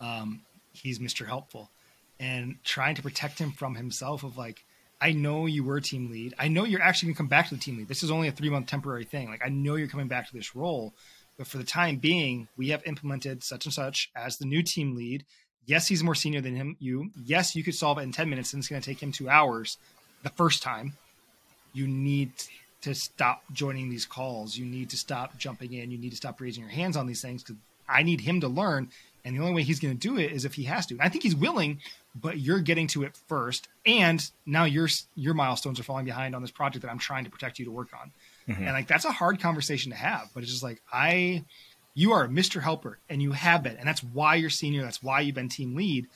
[0.00, 0.40] um,
[0.72, 1.26] he's Mr.
[1.26, 1.70] Helpful
[2.18, 4.64] and trying to protect him from himself of like,
[5.00, 6.34] I know you were team lead.
[6.38, 7.88] I know you're actually going to come back to the team lead.
[7.88, 9.30] This is only a three month temporary thing.
[9.30, 10.92] Like I know you're coming back to this role,
[11.38, 14.94] but for the time being, we have implemented such and such as the new team
[14.94, 15.24] lead.
[15.66, 16.76] Yes, he's more senior than him.
[16.80, 17.10] You.
[17.24, 19.28] Yes, you could solve it in ten minutes, and it's going to take him two
[19.28, 19.78] hours.
[20.22, 20.94] The first time,
[21.72, 22.32] you need
[22.82, 24.56] to stop joining these calls.
[24.56, 25.90] You need to stop jumping in.
[25.90, 27.56] You need to stop raising your hands on these things because
[27.88, 28.88] I need him to learn.
[29.24, 30.94] And the only way he's going to do it is if he has to.
[30.94, 31.80] And I think he's willing,
[32.14, 33.68] but you're getting to it first.
[33.84, 37.30] And now your your milestones are falling behind on this project that I'm trying to
[37.30, 38.12] protect you to work on.
[38.48, 38.58] Mhm.
[38.58, 40.30] And like that's a hard conversation to have.
[40.32, 41.44] But it's just like I,
[41.94, 42.62] you are a Mr.
[42.62, 44.82] Helper, and you have been, and that's why you're senior.
[44.82, 46.06] That's why you've been team lead.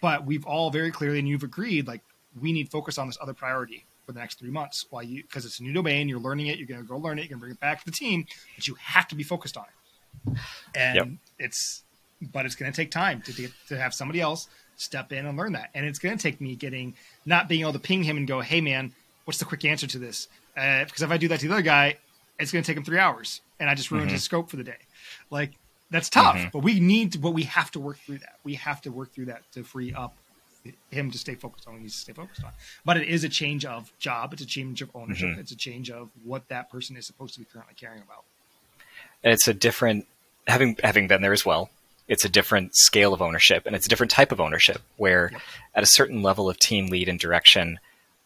[0.00, 2.02] but we've all very clearly, and you've agreed, like
[2.40, 4.86] we need focus on this other priority for the next three months.
[4.90, 7.18] While you, because it's a new domain, you're learning it, you're going to go learn
[7.18, 9.22] it, you're going to bring it back to the team, but you have to be
[9.22, 10.38] focused on it.
[10.74, 11.08] And yep.
[11.38, 11.82] it's,
[12.20, 15.36] but it's going to take time to get, to have somebody else step in and
[15.36, 15.70] learn that.
[15.74, 16.94] And it's going to take me getting
[17.24, 18.92] not being able to ping him and go, "Hey, man,
[19.24, 21.62] what's the quick answer to this?" Uh, because if I do that to the other
[21.62, 21.96] guy,
[22.38, 24.14] it's going to take him three hours, and I just ruined mm-hmm.
[24.14, 24.78] his scope for the day.
[25.30, 25.52] Like
[25.90, 26.48] that's tough, mm-hmm.
[26.52, 28.38] but we need to, but we have to work through that.
[28.44, 30.16] We have to work through that to free up
[30.90, 32.52] him to stay focused on what he needs to stay focused on.
[32.84, 34.32] But it is a change of job.
[34.32, 35.30] It's a change of ownership.
[35.30, 35.40] Mm-hmm.
[35.40, 38.24] It's a change of what that person is supposed to be currently caring about.
[39.22, 40.06] And it's a different
[40.46, 41.70] having having been there as well.
[42.08, 44.80] It's a different scale of ownership, and it's a different type of ownership.
[44.96, 45.40] Where yep.
[45.74, 47.78] at a certain level of team lead and direction,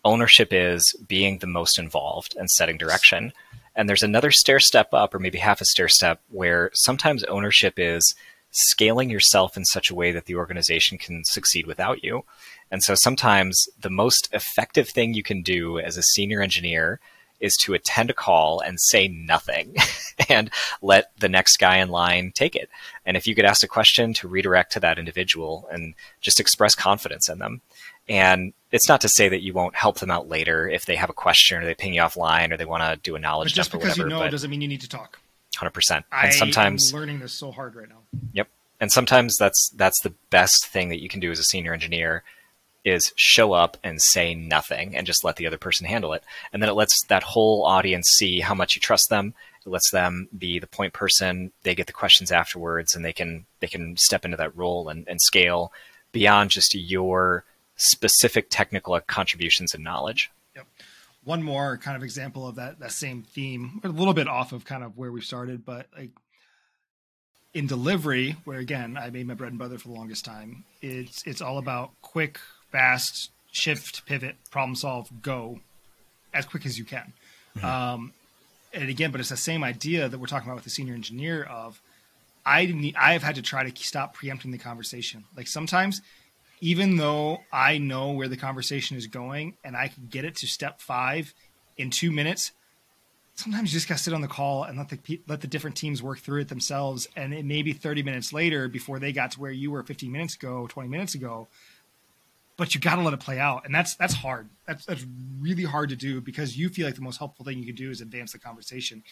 [0.04, 3.32] ownership is being the most involved and setting direction.
[3.76, 7.74] And there's another stair step up, or maybe half a stair step, where sometimes ownership
[7.76, 8.14] is
[8.50, 12.24] scaling yourself in such a way that the organization can succeed without you.
[12.70, 17.00] And so sometimes the most effective thing you can do as a senior engineer
[17.40, 19.74] is to attend a call and say nothing
[20.28, 20.50] and
[20.82, 22.68] let the next guy in line take it.
[23.06, 26.74] And if you get asked a question, to redirect to that individual and just express
[26.74, 27.62] confidence in them.
[28.10, 31.10] And it's not to say that you won't help them out later if they have
[31.10, 33.56] a question or they ping you offline or they want to do a knowledge but
[33.56, 35.20] just because whatever, you know doesn't mean you need to talk.
[35.56, 36.04] Hundred percent.
[36.12, 37.98] And sometimes I'm learning this so hard right now.
[38.32, 38.48] Yep.
[38.80, 42.24] And sometimes that's that's the best thing that you can do as a senior engineer
[42.84, 46.24] is show up and say nothing and just let the other person handle it.
[46.52, 49.34] And then it lets that whole audience see how much you trust them.
[49.66, 51.52] It lets them be the point person.
[51.62, 55.06] They get the questions afterwards and they can they can step into that role and,
[55.06, 55.72] and scale
[56.12, 57.44] beyond just your
[57.80, 60.30] specific technical contributions and knowledge.
[60.54, 60.66] Yep.
[61.24, 64.64] One more kind of example of that that same theme, a little bit off of
[64.64, 66.10] kind of where we started, but like
[67.52, 71.26] in delivery, where again I made my bread and butter for the longest time, it's
[71.26, 72.38] it's all about quick,
[72.70, 75.60] fast, shift, pivot, problem solve, go,
[76.32, 77.12] as quick as you can.
[77.56, 77.66] Mm-hmm.
[77.66, 78.12] Um,
[78.72, 81.42] and again, but it's the same idea that we're talking about with the senior engineer
[81.42, 81.80] of
[82.46, 85.24] I need, I have had to try to stop preempting the conversation.
[85.36, 86.00] Like sometimes,
[86.60, 90.46] even though I know where the conversation is going and I can get it to
[90.46, 91.34] step five
[91.76, 92.52] in two minutes,
[93.34, 95.76] sometimes you just got to sit on the call and let the let the different
[95.76, 97.08] teams work through it themselves.
[97.16, 100.12] And it may be 30 minutes later before they got to where you were 15
[100.12, 101.48] minutes ago, 20 minutes ago.
[102.56, 104.50] But you got to let it play out, and that's that's hard.
[104.66, 105.06] That's that's
[105.40, 107.90] really hard to do because you feel like the most helpful thing you can do
[107.90, 109.02] is advance the conversation.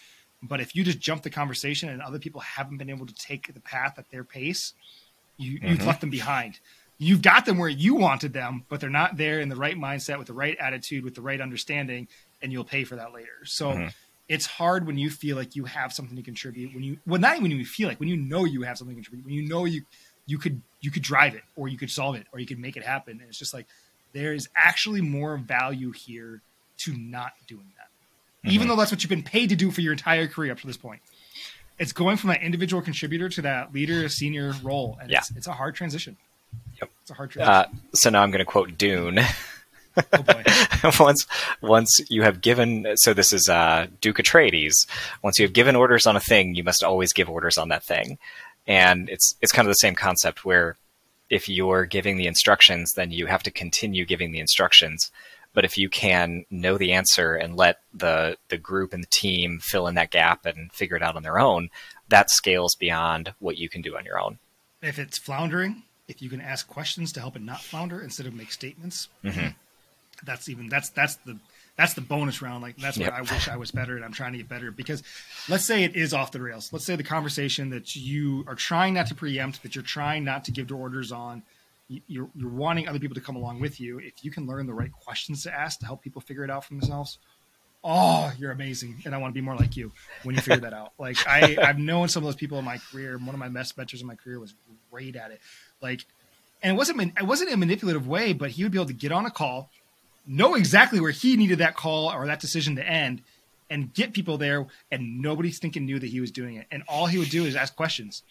[0.42, 3.52] But if you just jump the conversation and other people haven't been able to take
[3.52, 4.74] the path at their pace,
[5.38, 5.66] you, mm-hmm.
[5.66, 6.60] you've left them behind.
[6.98, 10.18] You've got them where you wanted them, but they're not there in the right mindset
[10.18, 12.08] with the right attitude, with the right understanding,
[12.42, 13.44] and you'll pay for that later.
[13.44, 13.70] So.
[13.70, 13.88] Mm-hmm
[14.28, 17.32] it's hard when you feel like you have something to contribute when you well not
[17.32, 19.48] even when you feel like when you know you have something to contribute when you
[19.48, 19.82] know you
[20.26, 22.76] you could you could drive it or you could solve it or you could make
[22.76, 23.66] it happen and it's just like
[24.12, 26.42] there is actually more value here
[26.76, 27.88] to not doing that
[28.46, 28.54] mm-hmm.
[28.54, 30.66] even though that's what you've been paid to do for your entire career up to
[30.66, 31.00] this point
[31.78, 35.18] it's going from that individual contributor to that leader senior role and yeah.
[35.18, 36.16] it's, it's a hard transition
[36.80, 39.20] yep it's a hard transition uh, so now i'm going to quote dune
[40.82, 41.26] Oh once
[41.60, 44.86] once you have given so this is uh, Duke Atreides.
[45.22, 47.84] Once you have given orders on a thing, you must always give orders on that
[47.84, 48.18] thing.
[48.66, 50.76] And it's it's kind of the same concept where
[51.30, 55.10] if you're giving the instructions, then you have to continue giving the instructions.
[55.54, 59.58] But if you can know the answer and let the the group and the team
[59.60, 61.70] fill in that gap and figure it out on their own,
[62.08, 64.38] that scales beyond what you can do on your own.
[64.80, 68.34] If it's floundering, if you can ask questions to help it not flounder instead of
[68.34, 69.48] make statements, mm-hmm
[70.24, 71.38] that's even that's that's the
[71.76, 72.62] that's the bonus round.
[72.62, 73.12] Like that's yep.
[73.12, 74.70] I wish I was better, and I'm trying to get better.
[74.70, 75.02] Because
[75.48, 76.72] let's say it is off the rails.
[76.72, 80.44] Let's say the conversation that you are trying not to preempt, that you're trying not
[80.44, 81.42] to give orders on,
[81.88, 83.98] you're you're wanting other people to come along with you.
[83.98, 86.64] If you can learn the right questions to ask to help people figure it out
[86.64, 87.18] for themselves,
[87.84, 88.96] oh, you're amazing.
[89.04, 89.92] And I want to be more like you
[90.24, 90.92] when you figure that out.
[90.98, 93.16] Like I I've known some of those people in my career.
[93.18, 94.54] One of my best mentors in my career was
[94.90, 95.40] great at it.
[95.80, 96.06] Like,
[96.62, 99.12] and it wasn't it wasn't a manipulative way, but he would be able to get
[99.12, 99.70] on a call
[100.28, 103.22] know exactly where he needed that call or that decision to end
[103.70, 106.66] and get people there and nobody thinking knew that he was doing it.
[106.70, 108.22] And all he would do is ask questions.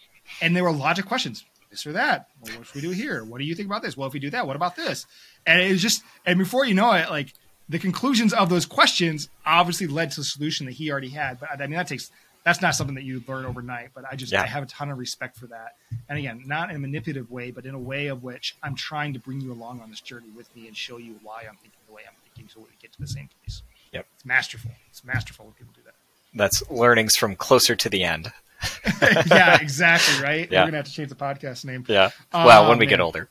[0.41, 1.43] And there were logic questions.
[1.69, 2.29] This or that.
[2.41, 3.25] Well, what if we do here?
[3.25, 3.97] What do you think about this?
[3.97, 5.05] Well if we do that what about this?
[5.45, 7.33] And it was just and before you know it like
[7.67, 11.39] the conclusions of those questions obviously led to the solution that he already had.
[11.39, 12.11] But i mean that takes
[12.43, 13.89] that's not something that you learn overnight.
[13.93, 14.41] But I just yeah.
[14.41, 15.75] I have a ton of respect for that.
[16.09, 19.13] And again, not in a manipulative way, but in a way of which I'm trying
[19.13, 21.79] to bring you along on this journey with me and show you why I'm thinking
[21.87, 23.63] the way I'm thinking, so we get to the same place.
[23.93, 24.71] Yep, it's masterful.
[24.89, 25.93] It's masterful when people do that.
[26.33, 28.31] That's learnings from closer to the end.
[29.27, 30.23] yeah, exactly.
[30.23, 30.51] Right.
[30.51, 30.61] Yeah.
[30.61, 31.85] We're gonna have to change the podcast name.
[31.87, 32.09] Yeah.
[32.33, 33.29] Well, when we um, get older.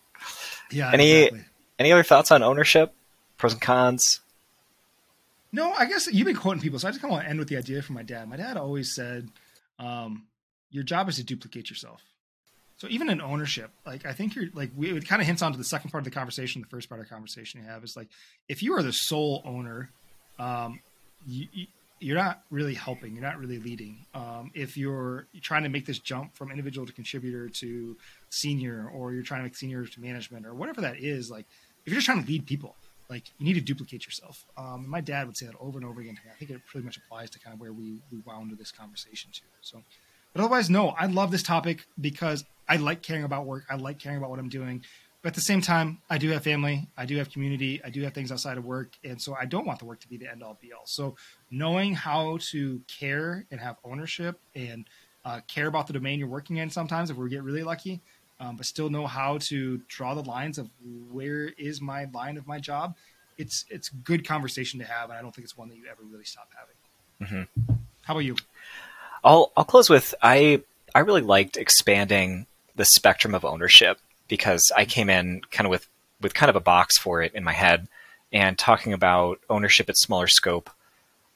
[0.71, 0.93] Yeah.
[0.93, 1.45] Any exactly.
[1.79, 2.95] any other thoughts on ownership,
[3.37, 4.21] pros and cons?
[5.53, 7.39] No, I guess you've been quoting people, so I just kind of want to end
[7.39, 8.29] with the idea from my dad.
[8.29, 9.29] My dad always said,
[9.79, 10.27] um,
[10.71, 12.03] "Your job is to duplicate yourself."
[12.79, 15.53] So even in ownership, like I think you're like we it kind of hints on
[15.53, 16.61] to the second part of the conversation.
[16.61, 18.09] The first part of the conversation you have is like
[18.49, 19.91] if you are the sole owner,
[20.39, 20.81] um,
[21.27, 21.47] you,
[22.01, 23.15] you're not really helping.
[23.15, 24.05] You're not really leading.
[24.15, 27.97] Um, if you're trying to make this jump from individual to contributor to
[28.29, 31.47] senior, or you're trying to make senior to management, or whatever that is, like
[31.87, 32.77] if you're just trying to lead people,
[33.09, 34.45] like you need to duplicate yourself.
[34.57, 36.19] Um, my dad would say that over and over again.
[36.31, 39.31] I think it pretty much applies to kind of where we we wound this conversation
[39.33, 39.43] to.
[39.61, 39.83] So,
[40.33, 43.65] but otherwise, no, I love this topic because I like caring about work.
[43.71, 44.83] I like caring about what I'm doing.
[45.23, 48.03] But at the same time, I do have family, I do have community, I do
[48.03, 50.31] have things outside of work, and so I don't want the work to be the
[50.31, 50.87] end all be all.
[50.87, 51.17] So
[51.51, 54.87] knowing how to care and have ownership and
[55.25, 58.03] uh, care about the domain you're working in, sometimes if we get really lucky,
[58.41, 60.69] um, but still know how to draw the lines of
[61.11, 62.95] where is my line of my job.
[63.39, 66.03] It's it's good conversation to have, and I don't think it's one that you ever
[66.03, 67.47] really stop having.
[67.49, 67.73] Mm-hmm.
[68.03, 68.37] How about you?
[69.25, 70.63] I'll I'll close with I
[70.95, 75.89] I really liked expanding the spectrum of ownership because I came in kind of with
[76.21, 77.89] with kind of a box for it in my head
[78.33, 80.71] and talking about ownership at smaller scope,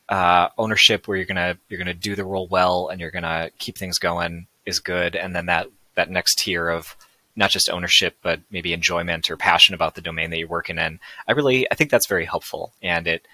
[0.09, 3.77] uh, ownership where you're gonna you're gonna do the role well and you're gonna keep
[3.77, 6.97] things going is good, and then that that next tier of
[7.37, 11.01] not just ownership but maybe enjoyment or passion about the domain that you're working in.
[11.29, 13.27] I really I think that's very helpful and it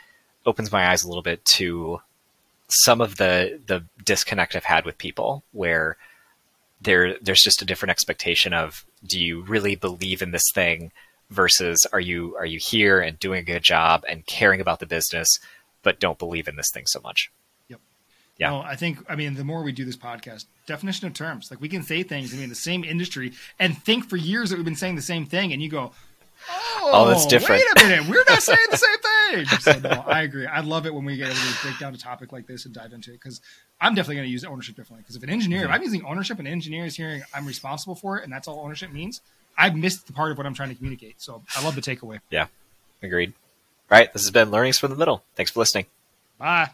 [0.45, 2.01] opens my eyes a little bit to
[2.69, 5.97] some of the the disconnect I've had with people where
[6.81, 10.93] there there's just a different expectation of do you really believe in this thing
[11.31, 14.87] versus are you are you here and doing a good job and caring about the
[14.87, 15.39] business
[15.87, 17.31] but don't believe in this thing so much.
[18.39, 18.51] Yeah.
[18.51, 21.51] No, I think I mean the more we do this podcast, definition of terms.
[21.51, 24.57] Like we can say things, I mean, the same industry and think for years that
[24.57, 25.93] we've been saying the same thing, and you go,
[26.49, 29.59] Oh, Oh, that's different." Wait a minute, we're not saying the same thing.
[29.61, 30.47] So no, I agree.
[30.47, 32.75] I love it when we get able to break down a topic like this and
[32.75, 33.41] dive into it because
[33.81, 35.03] I'm definitely going to use ownership differently.
[35.03, 35.73] Because if an engineer, if mm-hmm.
[35.73, 38.61] I'm using ownership and an engineer is hearing I'm responsible for it, and that's all
[38.61, 39.23] ownership means,
[39.57, 41.23] I've missed the part of what I'm trying to communicate.
[41.23, 42.21] So I love the takeaway.
[42.31, 42.49] Yeah.
[43.03, 43.33] Agreed
[43.91, 45.87] all right this has been learnings from the middle thanks for listening
[46.39, 46.71] Bye.